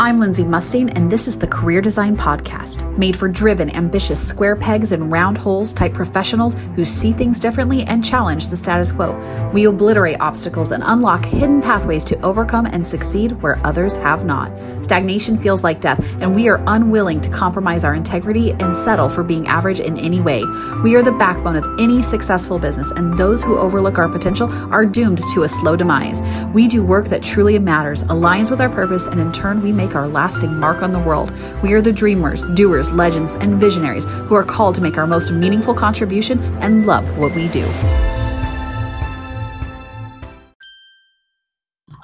I'm 0.00 0.20
Lindsay 0.20 0.44
Mustain, 0.44 0.90
and 0.90 1.10
this 1.10 1.26
is 1.26 1.38
the 1.38 1.48
Career 1.48 1.80
Design 1.80 2.16
Podcast, 2.16 2.96
made 2.96 3.16
for 3.16 3.26
driven, 3.26 3.68
ambitious 3.74 4.24
square 4.24 4.54
pegs 4.54 4.92
and 4.92 5.10
round 5.10 5.36
holes 5.36 5.72
type 5.72 5.92
professionals 5.92 6.54
who 6.76 6.84
see 6.84 7.10
things 7.10 7.40
differently 7.40 7.82
and 7.82 8.04
challenge 8.04 8.48
the 8.48 8.56
status 8.56 8.92
quo. 8.92 9.16
We 9.52 9.64
obliterate 9.64 10.20
obstacles 10.20 10.70
and 10.70 10.84
unlock 10.86 11.24
hidden 11.24 11.60
pathways 11.60 12.04
to 12.04 12.20
overcome 12.20 12.66
and 12.66 12.86
succeed 12.86 13.42
where 13.42 13.60
others 13.66 13.96
have 13.96 14.24
not. 14.24 14.52
Stagnation 14.84 15.36
feels 15.36 15.64
like 15.64 15.80
death, 15.80 15.98
and 16.20 16.32
we 16.32 16.48
are 16.48 16.62
unwilling 16.68 17.20
to 17.22 17.28
compromise 17.30 17.82
our 17.82 17.94
integrity 17.94 18.52
and 18.52 18.72
settle 18.72 19.08
for 19.08 19.24
being 19.24 19.48
average 19.48 19.80
in 19.80 19.98
any 19.98 20.20
way. 20.20 20.44
We 20.84 20.94
are 20.94 21.02
the 21.02 21.10
backbone 21.10 21.56
of 21.56 21.80
any 21.80 22.02
successful 22.02 22.60
business, 22.60 22.92
and 22.92 23.18
those 23.18 23.42
who 23.42 23.58
overlook 23.58 23.98
our 23.98 24.08
potential 24.08 24.48
are 24.72 24.86
doomed 24.86 25.22
to 25.34 25.42
a 25.42 25.48
slow 25.48 25.74
demise. 25.74 26.22
We 26.54 26.68
do 26.68 26.84
work 26.84 27.08
that 27.08 27.24
truly 27.24 27.58
matters, 27.58 28.04
aligns 28.04 28.48
with 28.48 28.60
our 28.60 28.70
purpose, 28.70 29.06
and 29.06 29.20
in 29.20 29.32
turn, 29.32 29.60
we 29.60 29.72
make 29.72 29.87
our 29.94 30.08
lasting 30.08 30.58
mark 30.58 30.82
on 30.82 30.92
the 30.92 30.98
world. 30.98 31.32
We 31.62 31.72
are 31.74 31.80
the 31.80 31.92
dreamers, 31.92 32.46
doers, 32.54 32.90
legends, 32.92 33.34
and 33.34 33.60
visionaries 33.60 34.04
who 34.04 34.34
are 34.34 34.44
called 34.44 34.74
to 34.76 34.80
make 34.80 34.98
our 34.98 35.06
most 35.06 35.30
meaningful 35.30 35.74
contribution 35.74 36.42
and 36.62 36.86
love 36.86 37.18
what 37.18 37.34
we 37.34 37.48
do. 37.48 37.66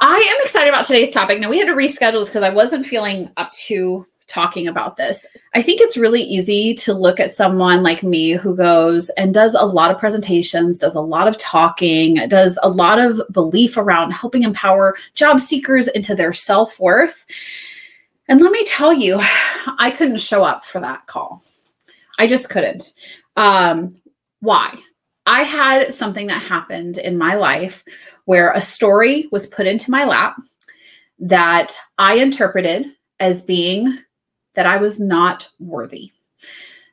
I 0.00 0.16
am 0.18 0.42
excited 0.42 0.68
about 0.68 0.86
today's 0.86 1.10
topic. 1.10 1.40
Now, 1.40 1.50
we 1.50 1.58
had 1.58 1.68
to 1.68 1.74
reschedule 1.74 2.20
this 2.20 2.28
because 2.28 2.42
I 2.42 2.50
wasn't 2.50 2.86
feeling 2.86 3.30
up 3.36 3.52
to 3.66 4.06
talking 4.26 4.66
about 4.66 4.96
this. 4.96 5.26
I 5.54 5.62
think 5.62 5.80
it's 5.80 5.96
really 5.96 6.22
easy 6.22 6.74
to 6.74 6.94
look 6.94 7.20
at 7.20 7.32
someone 7.32 7.82
like 7.82 8.02
me 8.02 8.32
who 8.32 8.56
goes 8.56 9.10
and 9.10 9.34
does 9.34 9.54
a 9.54 9.64
lot 9.64 9.90
of 9.90 9.98
presentations, 9.98 10.78
does 10.78 10.94
a 10.94 11.00
lot 11.00 11.28
of 11.28 11.36
talking, 11.38 12.26
does 12.28 12.58
a 12.62 12.68
lot 12.68 12.98
of 12.98 13.20
belief 13.30 13.76
around 13.76 14.12
helping 14.12 14.42
empower 14.42 14.96
job 15.14 15.40
seekers 15.40 15.88
into 15.88 16.14
their 16.14 16.32
self 16.32 16.80
worth. 16.80 17.26
And 18.28 18.40
let 18.40 18.52
me 18.52 18.64
tell 18.64 18.92
you, 18.92 19.18
I 19.78 19.92
couldn't 19.96 20.18
show 20.18 20.42
up 20.42 20.64
for 20.64 20.80
that 20.80 21.06
call. 21.06 21.42
I 22.18 22.26
just 22.26 22.48
couldn't. 22.48 22.94
Um, 23.36 24.00
why? 24.40 24.78
I 25.26 25.42
had 25.42 25.94
something 25.94 26.26
that 26.28 26.42
happened 26.42 26.98
in 26.98 27.16
my 27.16 27.34
life 27.34 27.84
where 28.24 28.52
a 28.52 28.62
story 28.62 29.28
was 29.32 29.46
put 29.46 29.66
into 29.66 29.90
my 29.90 30.04
lap 30.04 30.36
that 31.18 31.76
I 31.98 32.16
interpreted 32.16 32.92
as 33.20 33.42
being 33.42 33.98
that 34.54 34.66
I 34.66 34.76
was 34.76 35.00
not 35.00 35.48
worthy. 35.58 36.12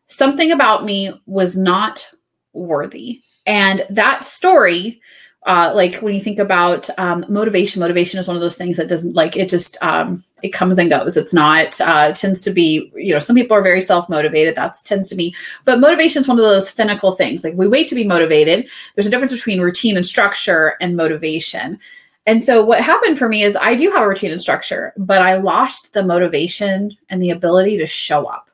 Something 0.08 0.52
about 0.52 0.84
me 0.84 1.12
was 1.26 1.58
not 1.58 2.10
worthy. 2.54 3.22
And 3.46 3.86
that 3.90 4.24
story, 4.26 5.02
uh, 5.48 5.72
like 5.74 5.96
when 5.96 6.14
you 6.14 6.22
think 6.22 6.38
about 6.38 6.88
um, 7.00 7.26
motivation, 7.28 7.80
motivation 7.80 8.20
is 8.20 8.28
one 8.28 8.38
of 8.38 8.42
those 8.42 8.58
things 8.58 8.78
that 8.78 8.88
doesn't 8.88 9.16
like 9.16 9.36
it 9.36 9.50
just 9.50 9.76
um, 9.82 10.24
it 10.44 10.50
comes 10.50 10.78
and 10.78 10.90
goes. 10.90 11.18
It's 11.18 11.34
not 11.34 11.82
uh, 11.82 12.14
tends 12.14 12.44
to 12.44 12.52
be 12.52 12.92
you 12.96 13.14
know 13.14 13.20
some 13.20 13.36
people 13.36 13.58
are 13.58 13.64
very 13.64 13.82
self 13.82 14.08
motivated. 14.08 14.56
That 14.56 14.76
tends 14.86 15.10
to 15.10 15.16
be, 15.16 15.36
but 15.66 15.80
motivation 15.80 16.22
is 16.22 16.28
one 16.28 16.38
of 16.38 16.46
those 16.46 16.72
finical 16.72 17.18
things. 17.18 17.44
Like 17.44 17.56
we 17.56 17.68
wait 17.68 17.88
to 17.88 17.96
be 17.96 18.04
motivated. 18.04 18.70
There's 18.96 19.08
a 19.08 19.10
difference 19.10 19.34
between 19.34 19.62
routine 19.62 19.98
and 19.98 20.06
structure 20.06 20.76
and 20.80 20.96
motivation. 20.96 21.80
And 22.28 22.42
so 22.42 22.64
what 22.64 22.82
happened 22.82 23.18
for 23.18 23.28
me 23.28 23.42
is 23.42 23.56
I 23.56 23.74
do 23.74 23.90
have 23.90 24.04
a 24.04 24.08
routine 24.08 24.32
and 24.32 24.40
structure, 24.40 24.94
but 24.96 25.24
I 25.24 25.38
lost 25.38 25.94
the 25.94 26.04
motivation 26.04 26.96
and 27.10 27.22
the 27.22 27.32
ability 27.32 27.78
to 27.78 27.88
show 27.88 28.26
up 28.26 28.52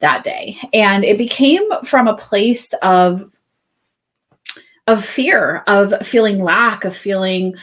that 0.00 0.24
day. 0.24 0.58
And 0.74 1.04
it 1.04 1.16
became 1.16 1.62
from 1.84 2.08
a 2.08 2.16
place 2.16 2.72
of 2.82 3.35
of 4.86 5.04
fear, 5.04 5.62
of 5.66 6.06
feeling 6.06 6.38
lack, 6.42 6.84
of 6.84 6.96
feeling 6.96 7.54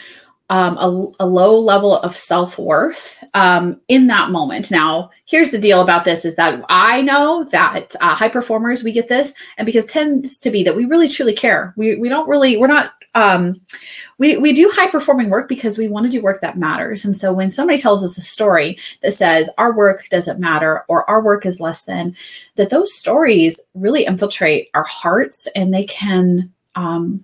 um, 0.50 0.78
a, 0.78 1.24
a, 1.24 1.26
low 1.26 1.58
level 1.58 1.98
of 1.98 2.18
self-worth 2.18 3.24
um, 3.34 3.82
in 3.88 4.08
that 4.08 4.30
moment 4.30 4.70
now 4.70 5.10
here's 5.26 5.52
the 5.52 5.58
deal 5.58 5.82
about 5.82 6.04
this 6.04 6.26
is 6.26 6.36
that 6.36 6.64
i 6.68 7.02
know 7.02 7.46
that 7.46 7.96
uh, 8.02 8.14
high 8.14 8.30
performers 8.30 8.84
we 8.84 8.92
get 8.92 9.08
this 9.08 9.34
and 9.58 9.66
because 9.66 9.86
tends 9.86 10.40
to 10.42 10.52
be 10.52 10.62
that 10.62 10.76
we 10.76 10.84
really 10.86 11.08
truly 11.08 11.34
care 11.34 11.74
we, 11.78 11.96
we 11.96 12.10
don't 12.10 12.28
really 12.28 12.58
we're 12.58 12.68
not 12.68 12.92
um, 13.16 13.56
we, 14.18 14.38
we 14.38 14.54
do 14.54 14.72
high 14.74 14.90
performing 14.90 15.30
work 15.30 15.48
because 15.48 15.78
we 15.78 15.88
want 15.88 16.06
to 16.06 16.10
do 16.10 16.22
work 16.22 16.42
that 16.42 16.58
matters. 16.58 17.06
And 17.06 17.16
so 17.16 17.32
when 17.32 17.52
somebody 17.52 17.78
tells 17.78 18.04
us 18.04 18.18
a 18.18 18.22
story 18.22 18.78
that 19.02 19.14
says 19.14 19.50
our 19.58 19.76
work 19.76 20.08
doesn't 20.10 20.40
matter 20.40 20.84
or 20.88 21.08
our 21.10 21.22
work 21.22 21.46
is 21.46 21.60
less 21.60 21.84
than, 21.84 22.16
that 22.56 22.70
those 22.70 22.94
stories 22.94 23.62
really 23.76 24.06
infiltrate 24.06 24.70
our 24.74 24.84
hearts 24.84 25.48
and 25.56 25.74
they 25.74 25.84
can 25.84 26.52
um, 26.76 27.24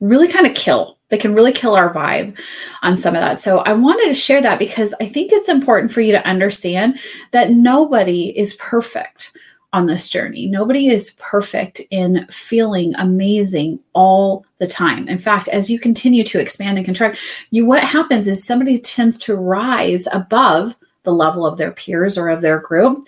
really 0.00 0.28
kind 0.28 0.46
of 0.46 0.54
kill. 0.54 0.98
They 1.08 1.18
can 1.18 1.34
really 1.34 1.52
kill 1.52 1.74
our 1.74 1.92
vibe 1.92 2.36
on 2.82 2.96
some 2.96 3.14
of 3.14 3.20
that. 3.20 3.40
So 3.40 3.58
I 3.58 3.72
wanted 3.72 4.08
to 4.08 4.14
share 4.14 4.42
that 4.42 4.58
because 4.58 4.94
I 5.00 5.06
think 5.06 5.32
it's 5.32 5.48
important 5.48 5.92
for 5.92 6.00
you 6.00 6.12
to 6.12 6.26
understand 6.26 6.98
that 7.30 7.50
nobody 7.50 8.36
is 8.36 8.54
perfect 8.54 9.32
on 9.74 9.86
this 9.86 10.08
journey. 10.08 10.46
Nobody 10.46 10.88
is 10.88 11.16
perfect 11.18 11.80
in 11.90 12.26
feeling 12.30 12.94
amazing 12.94 13.80
all 13.92 14.46
the 14.58 14.68
time. 14.68 15.08
In 15.08 15.18
fact, 15.18 15.48
as 15.48 15.68
you 15.68 15.80
continue 15.80 16.22
to 16.24 16.40
expand 16.40 16.78
and 16.78 16.86
contract, 16.86 17.18
you 17.50 17.66
what 17.66 17.82
happens 17.82 18.28
is 18.28 18.44
somebody 18.44 18.78
tends 18.78 19.18
to 19.20 19.34
rise 19.34 20.06
above 20.12 20.76
the 21.02 21.12
level 21.12 21.44
of 21.44 21.58
their 21.58 21.72
peers 21.72 22.16
or 22.16 22.28
of 22.28 22.40
their 22.40 22.60
group, 22.60 23.06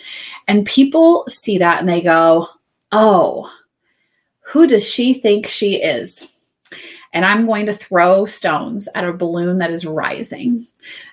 and 0.48 0.66
people 0.66 1.24
see 1.28 1.56
that 1.58 1.78
and 1.78 1.88
they 1.88 2.00
go, 2.00 2.48
"Oh, 2.90 3.50
who 4.46 4.66
does 4.66 4.84
she 4.84 5.14
think 5.14 5.46
she 5.46 5.82
is?" 5.82 6.28
And 7.12 7.24
I'm 7.24 7.46
going 7.46 7.66
to 7.66 7.72
throw 7.72 8.26
stones 8.26 8.88
at 8.94 9.04
a 9.04 9.12
balloon 9.12 9.58
that 9.58 9.70
is 9.70 9.86
rising 9.86 10.66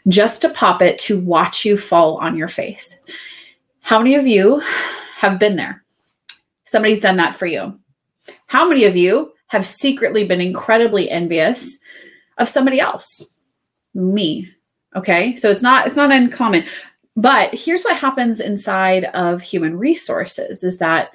just 0.07 0.41
to 0.41 0.49
pop 0.49 0.81
it 0.81 0.99
to 0.99 1.19
watch 1.19 1.63
you 1.63 1.77
fall 1.77 2.17
on 2.17 2.35
your 2.35 2.49
face. 2.49 2.99
How 3.81 3.99
many 3.99 4.15
of 4.15 4.27
you 4.27 4.61
have 5.23 5.39
been 5.39 5.55
there. 5.55 5.81
Somebody's 6.65 6.99
done 6.99 7.15
that 7.15 7.37
for 7.37 7.45
you. 7.45 7.79
How 8.47 8.67
many 8.67 8.83
of 8.83 8.97
you 8.97 9.31
have 9.47 9.65
secretly 9.65 10.27
been 10.27 10.41
incredibly 10.41 11.09
envious 11.09 11.79
of 12.37 12.49
somebody 12.49 12.81
else? 12.81 13.25
Me. 13.93 14.51
Okay? 14.97 15.37
So 15.37 15.49
it's 15.49 15.63
not 15.63 15.87
it's 15.87 15.95
not 15.95 16.11
uncommon. 16.11 16.65
But 17.15 17.53
here's 17.53 17.83
what 17.83 17.95
happens 17.95 18.41
inside 18.41 19.05
of 19.05 19.41
human 19.41 19.77
resources 19.77 20.61
is 20.61 20.79
that 20.79 21.11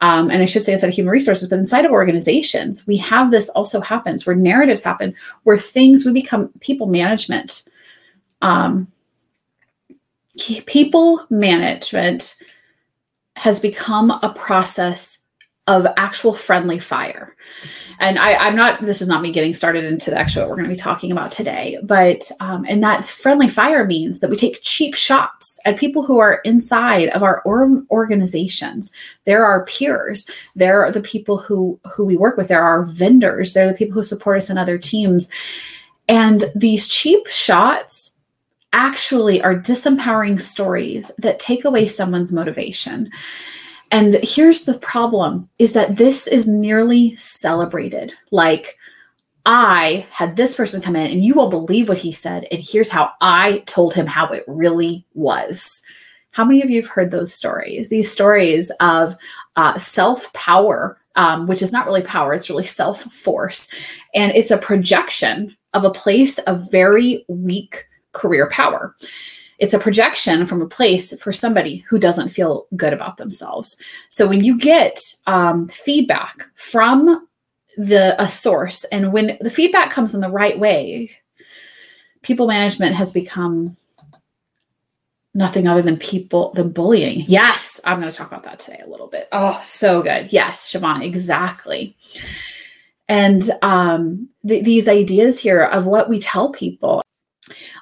um, 0.00 0.30
and 0.30 0.42
I 0.42 0.46
should 0.46 0.64
say 0.64 0.72
inside 0.72 0.88
of 0.88 0.94
human 0.94 1.12
resources, 1.12 1.48
but 1.48 1.58
inside 1.58 1.84
of 1.84 1.90
organizations, 1.90 2.86
we 2.86 2.96
have 2.98 3.30
this 3.30 3.48
also 3.50 3.80
happens 3.80 4.26
where 4.26 4.36
narratives 4.36 4.82
happen, 4.82 5.14
where 5.44 5.58
things 5.58 6.04
we 6.04 6.12
become 6.12 6.50
people 6.60 6.86
management. 6.86 7.64
Um, 8.42 8.88
people 10.66 11.26
management 11.30 12.42
has 13.36 13.58
become 13.58 14.10
a 14.10 14.32
process 14.36 15.18
of 15.66 15.86
actual 15.96 16.32
friendly 16.32 16.78
fire. 16.78 17.34
And 17.98 18.18
I, 18.18 18.46
am 18.46 18.54
not, 18.54 18.82
this 18.82 19.00
is 19.02 19.08
not 19.08 19.22
me 19.22 19.32
getting 19.32 19.54
started 19.54 19.84
into 19.84 20.10
the 20.10 20.18
actual 20.18 20.42
what 20.42 20.50
we're 20.50 20.56
going 20.56 20.68
to 20.68 20.74
be 20.74 20.80
talking 20.80 21.10
about 21.10 21.32
today, 21.32 21.78
but, 21.82 22.30
um, 22.40 22.64
and 22.68 22.82
that 22.82 23.04
friendly 23.04 23.48
fire 23.48 23.84
means 23.84 24.20
that 24.20 24.30
we 24.30 24.36
take 24.36 24.60
cheap 24.62 24.94
shots 24.94 25.58
at 25.64 25.78
people 25.78 26.04
who 26.04 26.18
are 26.18 26.40
inside 26.44 27.08
of 27.08 27.22
our 27.22 27.40
or- 27.42 27.82
organizations. 27.90 28.92
There 29.24 29.44
are 29.44 29.64
peers. 29.64 30.28
There 30.54 30.84
are 30.84 30.92
the 30.92 31.00
people 31.00 31.38
who, 31.38 31.80
who 31.94 32.04
we 32.04 32.16
work 32.16 32.36
with. 32.36 32.48
There 32.48 32.62
are 32.62 32.84
vendors. 32.84 33.52
There 33.52 33.64
are 33.64 33.72
the 33.72 33.78
people 33.78 33.94
who 33.94 34.02
support 34.02 34.36
us 34.36 34.50
in 34.50 34.58
other 34.58 34.78
teams. 34.78 35.28
And 36.06 36.44
these 36.54 36.86
cheap 36.86 37.26
shots 37.26 38.12
actually 38.72 39.42
are 39.42 39.54
disempowering 39.58 40.40
stories 40.40 41.10
that 41.18 41.38
take 41.38 41.64
away 41.64 41.88
someone's 41.88 42.32
motivation. 42.32 43.10
And 43.90 44.14
here's 44.22 44.62
the 44.62 44.78
problem 44.78 45.48
is 45.58 45.72
that 45.74 45.96
this 45.96 46.26
is 46.26 46.48
nearly 46.48 47.16
celebrated. 47.16 48.12
Like 48.30 48.76
I 49.44 50.06
had 50.10 50.36
this 50.36 50.54
person 50.56 50.82
come 50.82 50.96
in 50.96 51.10
and 51.10 51.24
you 51.24 51.34
won't 51.34 51.50
believe 51.50 51.88
what 51.88 51.98
he 51.98 52.10
said 52.10 52.46
and 52.50 52.60
here's 52.60 52.88
how 52.88 53.12
I 53.20 53.58
told 53.66 53.94
him 53.94 54.06
how 54.06 54.26
it 54.28 54.44
really 54.48 55.06
was. 55.14 55.82
How 56.32 56.44
many 56.44 56.62
of 56.62 56.68
you 56.68 56.82
have 56.82 56.90
heard 56.90 57.10
those 57.10 57.32
stories? 57.32 57.88
These 57.88 58.12
stories 58.12 58.70
of 58.80 59.16
uh, 59.54 59.78
self 59.78 60.30
power, 60.34 61.00
um, 61.14 61.46
which 61.46 61.62
is 61.62 61.72
not 61.72 61.86
really 61.86 62.02
power, 62.02 62.34
it's 62.34 62.50
really 62.50 62.66
self 62.66 63.02
force. 63.04 63.70
And 64.14 64.32
it's 64.32 64.50
a 64.50 64.58
projection 64.58 65.56
of 65.72 65.84
a 65.84 65.90
place 65.90 66.38
of 66.40 66.70
very 66.70 67.24
weak 67.28 67.86
career 68.12 68.48
power. 68.50 68.94
It's 69.58 69.74
a 69.74 69.78
projection 69.78 70.46
from 70.46 70.62
a 70.62 70.68
place 70.68 71.18
for 71.20 71.32
somebody 71.32 71.78
who 71.88 71.98
doesn't 71.98 72.30
feel 72.30 72.66
good 72.76 72.92
about 72.92 73.16
themselves. 73.16 73.76
So 74.10 74.26
when 74.26 74.44
you 74.44 74.58
get 74.58 75.00
um, 75.26 75.68
feedback 75.68 76.46
from 76.56 77.26
the 77.76 78.20
a 78.22 78.28
source, 78.28 78.84
and 78.84 79.12
when 79.12 79.38
the 79.40 79.50
feedback 79.50 79.90
comes 79.90 80.14
in 80.14 80.20
the 80.20 80.30
right 80.30 80.58
way, 80.58 81.10
people 82.22 82.46
management 82.46 82.94
has 82.96 83.12
become 83.12 83.76
nothing 85.34 85.68
other 85.68 85.82
than 85.82 85.98
people 85.98 86.52
than 86.54 86.70
bullying. 86.70 87.24
Yes, 87.28 87.80
I'm 87.84 88.00
going 88.00 88.10
to 88.10 88.16
talk 88.16 88.28
about 88.28 88.44
that 88.44 88.58
today 88.58 88.82
a 88.84 88.88
little 88.88 89.06
bit. 89.06 89.28
Oh, 89.32 89.60
so 89.62 90.02
good. 90.02 90.32
Yes, 90.32 90.72
Siobhan, 90.72 91.04
exactly. 91.04 91.96
And 93.08 93.48
um, 93.62 94.30
th- 94.46 94.64
these 94.64 94.88
ideas 94.88 95.38
here 95.38 95.62
of 95.62 95.86
what 95.86 96.08
we 96.08 96.18
tell 96.18 96.50
people 96.50 97.02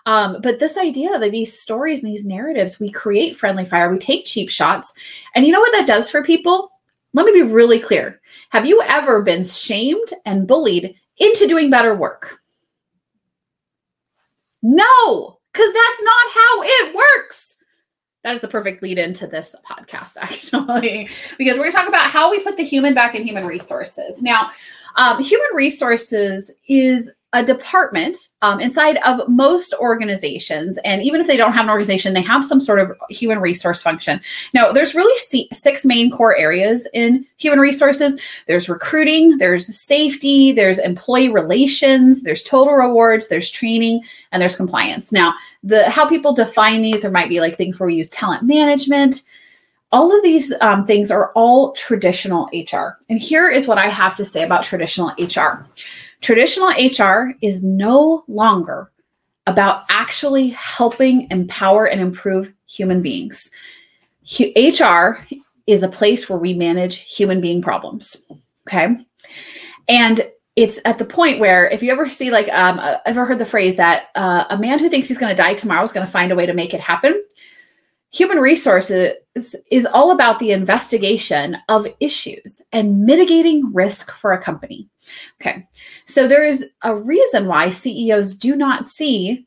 Um, 0.06 0.40
but 0.42 0.60
this 0.60 0.76
idea 0.76 1.18
that 1.18 1.30
these 1.30 1.58
stories 1.58 2.02
and 2.02 2.12
these 2.12 2.26
narratives, 2.26 2.78
we 2.78 2.90
create 2.90 3.36
friendly 3.36 3.64
fire, 3.64 3.90
we 3.90 3.98
take 3.98 4.26
cheap 4.26 4.50
shots. 4.50 4.92
And 5.34 5.46
you 5.46 5.52
know 5.52 5.60
what 5.60 5.72
that 5.72 5.86
does 5.86 6.10
for 6.10 6.22
people? 6.22 6.70
Let 7.12 7.26
me 7.26 7.32
be 7.32 7.42
really 7.42 7.78
clear. 7.78 8.20
Have 8.50 8.66
you 8.66 8.82
ever 8.82 9.22
been 9.22 9.44
shamed 9.44 10.08
and 10.26 10.48
bullied 10.48 10.96
into 11.18 11.46
doing 11.46 11.70
better 11.70 11.94
work? 11.94 12.40
No, 14.62 15.38
because 15.52 15.72
that's 15.72 16.02
not 16.02 16.32
how 16.34 16.62
it 16.62 16.94
works. 16.94 17.56
That 18.24 18.34
is 18.34 18.40
the 18.40 18.48
perfect 18.48 18.82
lead 18.82 18.98
into 18.98 19.26
this 19.26 19.54
podcast, 19.68 20.16
actually, 20.20 21.08
because 21.38 21.56
we're 21.56 21.64
going 21.64 21.72
to 21.72 21.76
talk 21.76 21.88
about 21.88 22.10
how 22.10 22.30
we 22.30 22.42
put 22.42 22.56
the 22.56 22.64
human 22.64 22.94
back 22.94 23.14
in 23.14 23.22
human 23.22 23.46
resources. 23.46 24.22
Now, 24.22 24.50
um, 24.96 25.22
human 25.22 25.48
resources 25.54 26.52
is 26.66 27.12
a 27.34 27.42
department 27.44 28.16
um, 28.42 28.60
inside 28.60 28.96
of 28.98 29.28
most 29.28 29.74
organizations. 29.80 30.78
And 30.84 31.02
even 31.02 31.20
if 31.20 31.26
they 31.26 31.36
don't 31.36 31.52
have 31.52 31.64
an 31.64 31.70
organization, 31.70 32.14
they 32.14 32.22
have 32.22 32.44
some 32.44 32.60
sort 32.60 32.78
of 32.78 32.92
human 33.10 33.40
resource 33.40 33.82
function. 33.82 34.20
Now, 34.54 34.70
there's 34.70 34.94
really 34.94 35.48
six 35.52 35.84
main 35.84 36.12
core 36.12 36.36
areas 36.36 36.88
in 36.94 37.26
human 37.36 37.58
resources 37.58 38.18
there's 38.46 38.68
recruiting, 38.68 39.38
there's 39.38 39.76
safety, 39.76 40.52
there's 40.52 40.78
employee 40.78 41.28
relations, 41.28 42.22
there's 42.22 42.44
total 42.44 42.74
rewards, 42.74 43.26
there's 43.26 43.50
training, 43.50 44.02
and 44.30 44.40
there's 44.40 44.56
compliance. 44.56 45.10
Now, 45.10 45.34
the 45.64 45.90
how 45.90 46.08
people 46.08 46.34
define 46.34 46.82
these, 46.82 47.02
there 47.02 47.10
might 47.10 47.28
be 47.28 47.40
like 47.40 47.56
things 47.56 47.80
where 47.80 47.88
we 47.88 47.96
use 47.96 48.10
talent 48.10 48.44
management 48.44 49.22
all 49.92 50.14
of 50.14 50.24
these 50.24 50.52
um, 50.60 50.82
things 50.84 51.12
are 51.12 51.30
all 51.36 51.70
traditional 51.74 52.50
HR. 52.52 52.98
And 53.08 53.16
here 53.16 53.48
is 53.48 53.68
what 53.68 53.78
I 53.78 53.88
have 53.88 54.16
to 54.16 54.24
say 54.24 54.42
about 54.42 54.64
traditional 54.64 55.14
HR 55.20 55.64
traditional 56.24 56.70
HR 56.70 57.34
is 57.42 57.62
no 57.62 58.24
longer 58.26 58.90
about 59.46 59.84
actually 59.90 60.48
helping 60.48 61.30
empower 61.30 61.86
and 61.86 62.00
improve 62.00 62.52
human 62.66 63.02
beings. 63.02 63.50
HR 64.40 65.18
is 65.66 65.82
a 65.82 65.88
place 65.88 66.28
where 66.28 66.38
we 66.38 66.54
manage 66.54 67.00
human 67.00 67.42
being 67.42 67.60
problems. 67.60 68.16
Okay. 68.66 68.96
And 69.86 70.26
it's 70.56 70.80
at 70.86 70.98
the 70.98 71.04
point 71.04 71.40
where 71.40 71.68
if 71.68 71.82
you 71.82 71.92
ever 71.92 72.08
see 72.08 72.30
like 72.30 72.48
um 72.52 72.78
uh, 72.78 72.98
ever 73.04 73.26
heard 73.26 73.38
the 73.38 73.44
phrase 73.44 73.76
that 73.76 74.06
uh, 74.14 74.44
a 74.48 74.56
man 74.56 74.78
who 74.78 74.88
thinks 74.88 75.08
he's 75.08 75.18
going 75.18 75.34
to 75.34 75.42
die 75.42 75.54
tomorrow 75.54 75.82
is 75.82 75.92
going 75.92 76.06
to 76.06 76.12
find 76.12 76.32
a 76.32 76.36
way 76.36 76.46
to 76.46 76.54
make 76.54 76.72
it 76.72 76.80
happen 76.80 77.20
human 78.12 78.38
resources 78.38 79.14
is 79.34 79.86
all 79.92 80.12
about 80.12 80.38
the 80.38 80.52
investigation 80.52 81.56
of 81.68 81.88
issues 81.98 82.62
and 82.70 83.04
mitigating 83.04 83.74
risk 83.74 84.12
for 84.12 84.32
a 84.32 84.40
company 84.40 84.88
okay 85.40 85.66
so 86.06 86.26
there 86.26 86.44
is 86.44 86.70
a 86.82 86.94
reason 86.94 87.46
why 87.46 87.70
ceos 87.70 88.34
do 88.34 88.56
not 88.56 88.86
see 88.86 89.46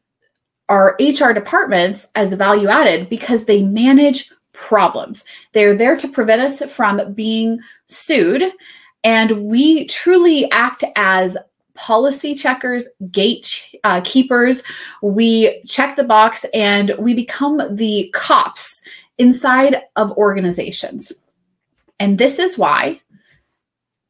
our 0.69 0.97
hr 0.99 1.31
departments 1.33 2.11
as 2.15 2.33
value 2.33 2.67
added 2.67 3.09
because 3.09 3.45
they 3.45 3.63
manage 3.63 4.31
problems 4.53 5.23
they're 5.53 5.75
there 5.75 5.95
to 5.95 6.07
prevent 6.07 6.41
us 6.41 6.61
from 6.71 7.13
being 7.13 7.59
sued 7.87 8.51
and 9.03 9.45
we 9.45 9.85
truly 9.87 10.51
act 10.51 10.83
as 10.95 11.37
policy 11.77 12.35
checkers, 12.35 12.89
gate 13.09 13.63
uh, 13.85 14.01
keepers. 14.03 14.63
We 15.01 15.63
check 15.65 15.95
the 15.95 16.03
box 16.03 16.45
and 16.53 16.93
we 16.99 17.13
become 17.13 17.61
the 17.75 18.09
cops 18.13 18.81
inside 19.17 19.83
of 19.95 20.11
organizations. 20.17 21.13
And 21.99 22.17
this 22.17 22.37
is 22.39 22.57
why, 22.57 23.01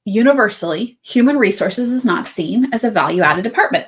universally, 0.08 0.98
human 1.02 1.38
resources 1.38 1.92
is 1.92 2.06
not 2.06 2.28
seen 2.28 2.74
as 2.74 2.86
a 2.86 2.90
value 2.90 3.22
added 3.22 3.44
department. 3.44 3.88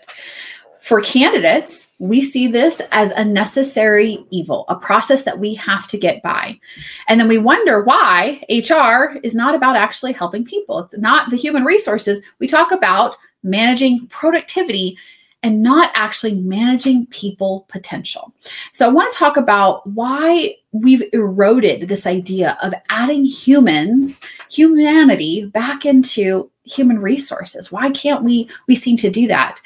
For 0.81 1.01
candidates, 1.01 1.87
we 1.99 2.21
see 2.21 2.47
this 2.47 2.81
as 2.91 3.11
a 3.11 3.23
necessary 3.23 4.25
evil, 4.29 4.65
a 4.67 4.75
process 4.75 5.23
that 5.23 5.39
we 5.39 5.53
have 5.55 5.87
to 5.87 5.97
get 5.97 6.21
by. 6.21 6.59
And 7.07 7.19
then 7.19 7.29
we 7.29 7.37
wonder 7.37 7.83
why 7.83 8.41
HR 8.49 9.17
is 9.23 9.35
not 9.35 9.55
about 9.55 9.77
actually 9.77 10.11
helping 10.11 10.43
people. 10.43 10.79
It's 10.79 10.97
not 10.97 11.29
the 11.29 11.37
human 11.37 11.63
resources. 11.63 12.21
We 12.39 12.47
talk 12.47 12.71
about 12.71 13.15
managing 13.43 14.07
productivity 14.07 14.97
and 15.41 15.63
not 15.63 15.91
actually 15.93 16.35
managing 16.35 17.05
people 17.07 17.65
potential. 17.69 18.33
So 18.73 18.85
I 18.85 18.91
want 18.91 19.11
to 19.11 19.17
talk 19.17 19.37
about 19.37 19.87
why 19.87 20.55
we've 20.71 21.03
eroded 21.13 21.87
this 21.87 22.05
idea 22.05 22.57
of 22.61 22.73
adding 22.89 23.23
humans, 23.23 24.21
humanity 24.51 25.45
back 25.45 25.85
into 25.85 26.51
human 26.63 26.99
resources. 26.99 27.71
Why 27.71 27.89
can't 27.91 28.23
we 28.23 28.49
we 28.67 28.75
seem 28.75 28.97
to 28.97 29.09
do 29.09 29.27
that? 29.27 29.59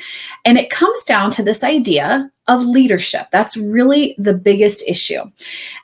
And 0.45 0.57
it 0.57 0.69
comes 0.69 1.03
down 1.03 1.31
to 1.31 1.43
this 1.43 1.63
idea 1.63 2.31
of 2.47 2.65
leadership. 2.65 3.27
That's 3.31 3.57
really 3.57 4.15
the 4.17 4.33
biggest 4.33 4.83
issue. 4.85 5.23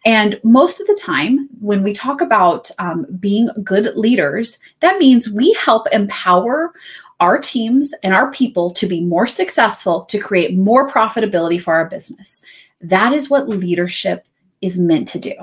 And 0.06 0.40
most 0.44 0.82
of 0.82 0.88
the 0.88 1.00
time, 1.02 1.48
when 1.62 1.84
we 1.84 1.94
talk 1.94 2.20
about 2.22 2.70
um, 2.80 3.06
being 3.20 3.50
good 3.64 3.96
leaders, 3.96 4.60
that 4.82 5.00
means 5.00 5.30
we 5.30 5.54
help 5.54 5.88
empower 5.92 6.74
our 7.20 7.38
teams 7.38 7.94
and 8.04 8.14
our 8.14 8.32
people 8.32 8.72
to 8.72 8.88
be 8.88 9.02
more 9.02 9.28
successful, 9.28 10.06
to 10.06 10.20
create 10.20 10.56
more 10.56 10.90
profitability 10.90 11.62
for 11.62 11.74
our 11.74 11.90
business. 11.90 12.42
That 12.82 13.14
is 13.14 13.30
what 13.30 13.50
leadership 13.50 14.26
is 14.62 14.78
meant 14.78 15.08
to 15.10 15.20
do. 15.20 15.34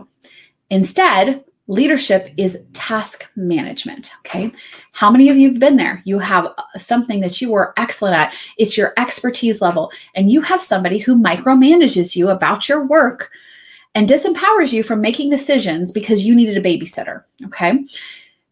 Instead, 0.70 1.44
leadership 1.68 2.32
is 2.36 2.62
task 2.72 3.28
management. 3.36 4.10
Okay. 4.20 4.52
How 4.92 5.10
many 5.10 5.28
of 5.28 5.36
you 5.36 5.50
have 5.50 5.58
been 5.58 5.76
there? 5.76 6.00
You 6.04 6.18
have 6.18 6.46
uh, 6.46 6.78
something 6.78 7.20
that 7.20 7.40
you 7.40 7.54
are 7.54 7.74
excellent 7.76 8.16
at, 8.16 8.34
it's 8.56 8.78
your 8.78 8.94
expertise 8.96 9.60
level, 9.60 9.90
and 10.14 10.30
you 10.30 10.40
have 10.42 10.60
somebody 10.60 10.98
who 10.98 11.20
micromanages 11.20 12.16
you 12.16 12.28
about 12.28 12.68
your 12.68 12.86
work 12.86 13.30
and 13.94 14.08
disempowers 14.08 14.72
you 14.72 14.82
from 14.82 15.00
making 15.00 15.30
decisions 15.30 15.92
because 15.92 16.24
you 16.24 16.34
needed 16.34 16.56
a 16.56 16.62
babysitter. 16.62 17.24
Okay 17.46 17.84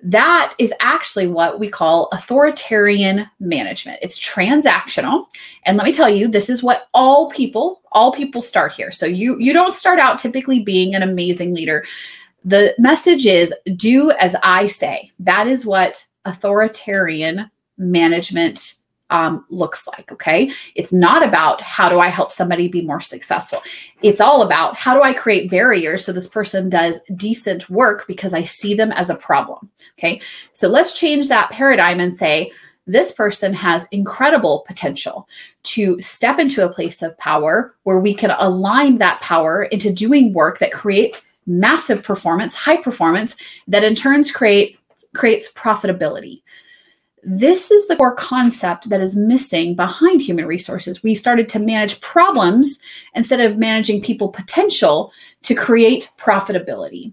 that 0.04 0.54
is 0.58 0.72
actually 0.80 1.26
what 1.26 1.58
we 1.58 1.68
call 1.68 2.08
authoritarian 2.12 3.26
management. 3.40 3.98
It's 4.02 4.20
transactional. 4.20 5.26
And 5.64 5.78
let 5.78 5.86
me 5.86 5.94
tell 5.94 6.10
you, 6.10 6.28
this 6.28 6.50
is 6.50 6.62
what 6.62 6.88
all 6.92 7.30
people, 7.30 7.80
all 7.90 8.12
people 8.12 8.42
start 8.42 8.72
here. 8.72 8.92
So 8.92 9.06
you 9.06 9.38
you 9.38 9.54
don't 9.54 9.72
start 9.72 9.98
out 9.98 10.18
typically 10.18 10.62
being 10.62 10.94
an 10.94 11.02
amazing 11.02 11.54
leader. 11.54 11.86
The 12.44 12.74
message 12.78 13.24
is 13.24 13.54
do 13.76 14.10
as 14.12 14.36
I 14.42 14.66
say. 14.66 15.10
That 15.20 15.46
is 15.46 15.64
what 15.64 16.06
authoritarian 16.26 17.50
management 17.78 18.74
um, 19.14 19.46
looks 19.48 19.86
like. 19.86 20.10
Okay. 20.10 20.50
It's 20.74 20.92
not 20.92 21.26
about 21.26 21.60
how 21.60 21.88
do 21.88 22.00
I 22.00 22.08
help 22.08 22.32
somebody 22.32 22.66
be 22.66 22.82
more 22.82 23.00
successful. 23.00 23.62
It's 24.02 24.20
all 24.20 24.42
about 24.42 24.76
how 24.76 24.92
do 24.92 25.02
I 25.02 25.14
create 25.14 25.48
barriers 25.48 26.04
so 26.04 26.12
this 26.12 26.26
person 26.26 26.68
does 26.68 27.00
decent 27.14 27.70
work 27.70 28.08
because 28.08 28.34
I 28.34 28.42
see 28.42 28.74
them 28.74 28.90
as 28.90 29.10
a 29.10 29.14
problem. 29.14 29.70
Okay. 29.96 30.20
So 30.52 30.66
let's 30.66 30.98
change 30.98 31.28
that 31.28 31.50
paradigm 31.50 32.00
and 32.00 32.12
say, 32.12 32.52
this 32.86 33.12
person 33.12 33.54
has 33.54 33.86
incredible 33.92 34.62
potential 34.66 35.26
to 35.62 35.98
step 36.02 36.38
into 36.38 36.66
a 36.66 36.72
place 36.72 37.00
of 37.00 37.16
power 37.16 37.74
where 37.84 37.98
we 37.98 38.12
can 38.12 38.30
align 38.32 38.98
that 38.98 39.22
power 39.22 39.62
into 39.64 39.90
doing 39.90 40.34
work 40.34 40.58
that 40.58 40.70
creates 40.70 41.22
massive 41.46 42.02
performance, 42.02 42.54
high 42.54 42.76
performance, 42.76 43.36
that 43.68 43.84
in 43.84 43.94
turns 43.94 44.30
create 44.30 44.78
creates 45.14 45.50
profitability 45.52 46.42
this 47.26 47.70
is 47.70 47.88
the 47.88 47.96
core 47.96 48.14
concept 48.14 48.88
that 48.88 49.00
is 49.00 49.16
missing 49.16 49.74
behind 49.74 50.20
human 50.20 50.46
resources. 50.46 51.02
We 51.02 51.14
started 51.14 51.48
to 51.50 51.58
manage 51.58 52.00
problems 52.00 52.78
instead 53.14 53.40
of 53.40 53.58
managing 53.58 54.02
people 54.02 54.28
potential 54.28 55.12
to 55.42 55.54
create 55.54 56.10
profitability. 56.18 57.12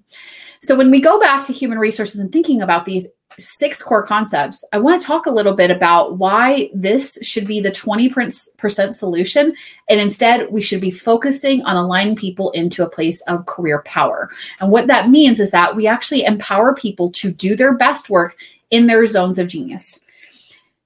So, 0.61 0.75
when 0.75 0.91
we 0.91 1.01
go 1.01 1.19
back 1.19 1.45
to 1.47 1.53
human 1.53 1.79
resources 1.79 2.19
and 2.19 2.31
thinking 2.31 2.61
about 2.61 2.85
these 2.85 3.07
six 3.39 3.81
core 3.81 4.05
concepts, 4.05 4.63
I 4.73 4.77
want 4.77 5.01
to 5.01 5.07
talk 5.07 5.25
a 5.25 5.31
little 5.31 5.55
bit 5.55 5.71
about 5.71 6.17
why 6.17 6.69
this 6.73 7.17
should 7.21 7.47
be 7.47 7.61
the 7.61 7.71
20% 7.71 8.93
solution. 8.93 9.55
And 9.89 9.99
instead, 9.99 10.51
we 10.51 10.61
should 10.61 10.81
be 10.81 10.91
focusing 10.91 11.63
on 11.63 11.77
aligning 11.77 12.15
people 12.15 12.51
into 12.51 12.83
a 12.83 12.89
place 12.89 13.21
of 13.21 13.45
career 13.45 13.81
power. 13.85 14.29
And 14.59 14.71
what 14.71 14.87
that 14.87 15.09
means 15.09 15.39
is 15.39 15.51
that 15.51 15.75
we 15.75 15.87
actually 15.87 16.25
empower 16.25 16.75
people 16.75 17.11
to 17.13 17.31
do 17.31 17.55
their 17.55 17.75
best 17.77 18.09
work 18.09 18.35
in 18.71 18.87
their 18.87 19.05
zones 19.05 19.37
of 19.37 19.47
genius. 19.47 19.99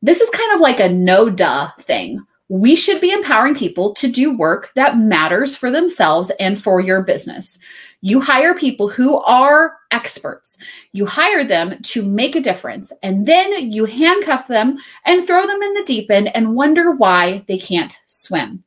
This 0.02 0.22
is 0.22 0.30
kind 0.30 0.54
of 0.54 0.60
like 0.60 0.80
a 0.80 0.90
no 0.90 1.30
duh 1.30 1.72
thing. 1.80 2.26
We 2.48 2.76
should 2.76 3.02
be 3.02 3.12
empowering 3.12 3.56
people 3.56 3.94
to 3.96 4.08
do 4.08 4.38
work 4.38 4.72
that 4.76 5.00
matters 5.00 5.56
for 5.56 5.72
themselves 5.72 6.32
and 6.40 6.62
for 6.62 6.80
your 6.80 7.02
business. 7.02 7.58
You 8.02 8.22
hire 8.22 8.54
people 8.54 8.88
who 8.88 9.18
are 9.18 9.78
experts. 9.90 10.60
You 10.92 11.08
hire 11.08 11.44
them 11.44 11.82
to 11.82 12.04
make 12.04 12.36
a 12.36 12.42
difference, 12.42 12.94
and 13.02 13.26
then 13.26 13.72
you 13.72 13.86
handcuff 13.86 14.48
them 14.48 14.78
and 15.06 15.26
throw 15.26 15.48
them 15.48 15.60
in 15.62 15.74
the 15.74 15.84
deep 15.86 16.12
end 16.12 16.36
and 16.36 16.56
wonder 16.56 16.92
why 16.92 17.44
they 17.48 17.58
can't 17.58 17.98
swim. 18.06 18.64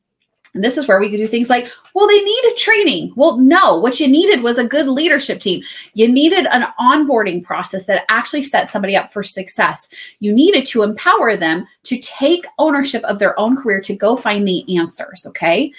And 0.53 0.63
this 0.63 0.77
is 0.77 0.87
where 0.87 0.99
we 0.99 1.09
could 1.09 1.17
do 1.17 1.27
things 1.27 1.49
like, 1.49 1.71
well, 1.93 2.07
they 2.07 2.21
needed 2.21 2.57
training. 2.57 3.13
Well, 3.15 3.37
no, 3.37 3.79
what 3.79 3.99
you 3.99 4.07
needed 4.07 4.41
was 4.41 4.57
a 4.57 4.67
good 4.67 4.87
leadership 4.87 5.39
team. 5.41 5.63
You 5.93 6.07
needed 6.07 6.47
an 6.47 6.67
onboarding 6.79 7.43
process 7.43 7.85
that 7.85 8.05
actually 8.09 8.43
set 8.43 8.71
somebody 8.71 8.95
up 8.95 9.13
for 9.13 9.23
success. 9.23 9.89
You 10.19 10.33
needed 10.33 10.65
to 10.67 10.83
empower 10.83 11.37
them 11.37 11.67
to 11.83 11.99
take 11.99 12.45
ownership 12.57 13.03
of 13.03 13.19
their 13.19 13.39
own 13.39 13.55
career 13.55 13.81
to 13.81 13.95
go 13.95 14.15
find 14.15 14.47
the 14.47 14.77
answers. 14.77 15.25
Okay. 15.27 15.71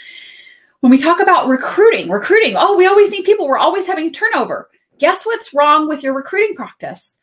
When 0.81 0.91
we 0.91 0.99
talk 0.99 1.21
about 1.21 1.49
recruiting, 1.49 2.09
recruiting, 2.09 2.55
oh, 2.57 2.77
we 2.77 2.87
always 2.87 3.11
need 3.11 3.25
people, 3.25 3.47
we're 3.47 3.59
always 3.59 3.87
having 3.87 4.13
turnover. 4.13 4.71
Guess 4.99 5.27
what's 5.27 5.53
wrong 5.53 5.89
with 5.89 6.03
your 6.03 6.15
recruiting 6.15 6.55
practice? 6.55 7.19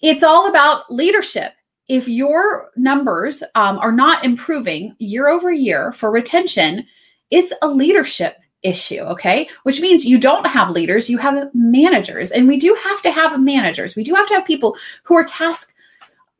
It's 0.00 0.22
all 0.22 0.48
about 0.48 0.92
leadership. 0.92 1.52
If 1.88 2.08
your 2.08 2.70
numbers 2.76 3.42
um, 3.54 3.78
are 3.78 3.92
not 3.92 4.24
improving 4.24 4.96
year 4.98 5.28
over 5.28 5.52
year 5.52 5.92
for 5.92 6.10
retention, 6.10 6.86
it's 7.30 7.52
a 7.62 7.68
leadership 7.68 8.38
issue, 8.62 9.00
okay? 9.00 9.48
Which 9.62 9.80
means 9.80 10.04
you 10.04 10.18
don't 10.18 10.46
have 10.46 10.70
leaders, 10.70 11.08
you 11.08 11.18
have 11.18 11.50
managers. 11.54 12.30
And 12.30 12.48
we 12.48 12.58
do 12.58 12.76
have 12.84 13.02
to 13.02 13.10
have 13.10 13.40
managers. 13.40 13.94
We 13.94 14.02
do 14.02 14.14
have 14.14 14.26
to 14.28 14.34
have 14.34 14.46
people 14.46 14.76
who 15.04 15.14
are 15.14 15.24
task 15.24 15.74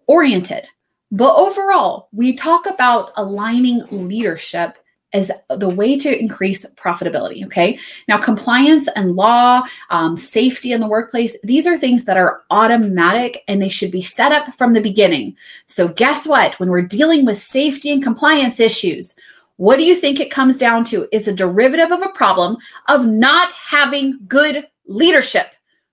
oriented. 0.06 0.66
But 1.12 1.36
overall, 1.36 2.08
we 2.12 2.34
talk 2.34 2.66
about 2.66 3.12
aligning 3.16 3.82
leadership 3.90 4.76
as 5.16 5.32
the 5.48 5.68
way 5.68 5.98
to 5.98 6.20
increase 6.20 6.66
profitability. 6.76 7.44
Okay. 7.46 7.78
Now, 8.06 8.18
compliance 8.18 8.86
and 8.94 9.16
law, 9.16 9.62
um, 9.88 10.18
safety 10.18 10.72
in 10.72 10.80
the 10.80 10.88
workplace, 10.88 11.36
these 11.42 11.66
are 11.66 11.78
things 11.78 12.04
that 12.04 12.18
are 12.18 12.42
automatic 12.50 13.42
and 13.48 13.60
they 13.60 13.70
should 13.70 13.90
be 13.90 14.02
set 14.02 14.30
up 14.30 14.54
from 14.58 14.74
the 14.74 14.80
beginning. 14.80 15.36
So, 15.66 15.88
guess 15.88 16.26
what? 16.26 16.60
When 16.60 16.68
we're 16.68 16.82
dealing 16.82 17.24
with 17.24 17.38
safety 17.38 17.90
and 17.90 18.02
compliance 18.02 18.60
issues, 18.60 19.16
what 19.56 19.78
do 19.78 19.84
you 19.84 19.96
think 19.96 20.20
it 20.20 20.30
comes 20.30 20.58
down 20.58 20.84
to? 20.86 21.08
It's 21.12 21.28
a 21.28 21.32
derivative 21.32 21.90
of 21.90 22.02
a 22.02 22.10
problem 22.10 22.58
of 22.88 23.06
not 23.06 23.54
having 23.54 24.18
good 24.28 24.66
leadership 24.86 25.46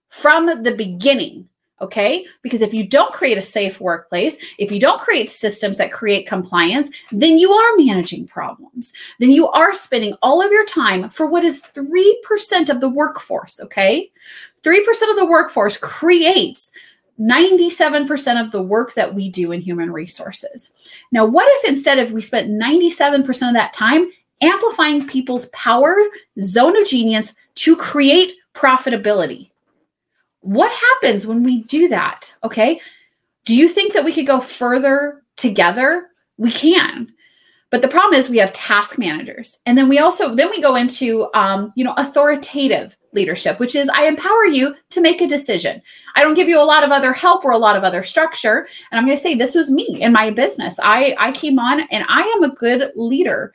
from 0.10 0.64
the 0.64 0.76
beginning. 0.76 1.48
Okay. 1.84 2.26
Because 2.42 2.62
if 2.62 2.74
you 2.74 2.88
don't 2.88 3.14
create 3.14 3.38
a 3.38 3.42
safe 3.42 3.82
workplace, 3.82 4.38
if 4.58 4.72
you 4.72 4.80
don't 4.80 5.02
create 5.02 5.30
systems 5.30 5.78
that 5.80 5.92
create 5.92 6.26
compliance, 6.26 6.90
then 7.12 7.38
you 7.38 7.52
are 7.52 7.76
managing 7.78 8.26
problems. 8.26 8.94
Then 9.20 9.32
you 9.32 9.50
are 9.50 9.74
spending 9.74 10.16
all 10.22 10.42
of 10.42 10.50
your 10.50 10.66
time 10.66 11.10
for 11.10 11.28
what 11.28 11.44
is 11.44 11.62
3% 11.62 12.70
of 12.70 12.80
the 12.80 12.90
workforce. 12.90 13.60
Okay. 13.60 14.12
3% 14.64 14.78
of 15.10 15.18
the 15.18 15.28
workforce 15.30 15.78
creates 15.78 16.72
97% 17.20 18.42
of 18.42 18.52
the 18.52 18.64
work 18.64 18.94
that 18.94 19.14
we 19.14 19.30
do 19.30 19.52
in 19.52 19.60
human 19.60 19.92
resources. 19.92 20.72
Now, 21.12 21.26
what 21.26 21.48
if 21.50 21.70
instead 21.70 22.00
of 22.00 22.14
we 22.14 22.22
spent 22.22 22.50
97% 22.50 23.28
of 23.50 23.54
that 23.54 23.74
time 23.74 24.10
amplifying 24.42 25.06
people's 25.06 25.48
power, 25.48 25.96
zone 26.42 26.82
of 26.82 26.88
genius 26.88 27.36
to 27.56 27.76
create 27.76 28.36
profitability? 28.56 29.50
What 30.44 30.72
happens 30.72 31.26
when 31.26 31.42
we 31.42 31.64
do 31.64 31.88
that? 31.88 32.36
Okay. 32.44 32.82
Do 33.46 33.56
you 33.56 33.70
think 33.70 33.94
that 33.94 34.04
we 34.04 34.14
could 34.14 34.28
go 34.28 34.42
further 34.42 35.24
together? 35.38 36.10
We 36.38 36.52
can. 36.52 37.14
But 37.70 37.82
the 37.82 37.88
problem 37.88 38.20
is 38.20 38.30
we 38.30 38.40
have 38.40 38.52
task 38.52 39.00
managers. 39.00 39.58
And 39.66 39.78
then 39.78 39.88
we 39.88 40.00
also 40.00 40.36
then 40.36 40.52
we 40.52 40.62
go 40.62 40.76
into 40.76 41.30
um, 41.34 41.72
you 41.76 41.84
know, 41.86 41.94
authoritative 41.96 42.98
leadership, 43.14 43.58
which 43.58 43.74
is 43.74 43.88
I 43.90 44.06
empower 44.06 44.46
you 44.46 44.76
to 44.90 45.02
make 45.02 45.22
a 45.22 45.28
decision. 45.28 45.82
I 46.16 46.24
don't 46.24 46.36
give 46.36 46.50
you 46.50 46.62
a 46.62 46.66
lot 46.66 46.84
of 46.84 46.92
other 46.92 47.14
help 47.14 47.46
or 47.46 47.52
a 47.52 47.58
lot 47.58 47.78
of 47.78 47.86
other 47.86 48.04
structure. 48.04 48.68
And 48.92 49.00
I'm 49.00 49.06
going 49.06 49.16
to 49.16 49.24
say 49.24 49.34
this 49.34 49.56
was 49.56 49.72
me 49.72 49.98
in 50.02 50.12
my 50.12 50.30
business. 50.30 50.78
I 50.84 51.16
I 51.18 51.32
came 51.32 51.58
on 51.58 51.80
and 51.90 52.04
I 52.10 52.22
am 52.36 52.44
a 52.44 52.54
good 52.54 52.92
leader. 52.98 53.54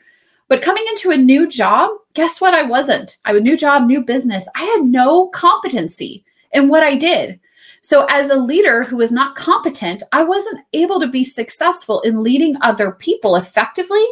But 0.48 0.62
coming 0.62 0.84
into 0.88 1.10
a 1.10 1.16
new 1.18 1.46
job, 1.46 1.90
guess 2.14 2.40
what 2.40 2.54
I 2.54 2.62
wasn't? 2.62 3.18
I 3.26 3.28
have 3.32 3.36
a 3.36 3.40
new 3.40 3.58
job, 3.58 3.86
new 3.86 4.02
business. 4.02 4.48
I 4.56 4.64
had 4.64 4.86
no 4.86 5.28
competency 5.28 6.24
in 6.52 6.68
what 6.68 6.82
I 6.82 6.96
did. 6.96 7.40
So, 7.82 8.06
as 8.06 8.28
a 8.28 8.36
leader 8.36 8.82
who 8.82 8.96
was 8.96 9.12
not 9.12 9.36
competent, 9.36 10.02
I 10.12 10.24
wasn't 10.24 10.64
able 10.72 11.00
to 11.00 11.06
be 11.06 11.24
successful 11.24 12.00
in 12.02 12.22
leading 12.22 12.56
other 12.60 12.92
people 12.92 13.36
effectively 13.36 14.04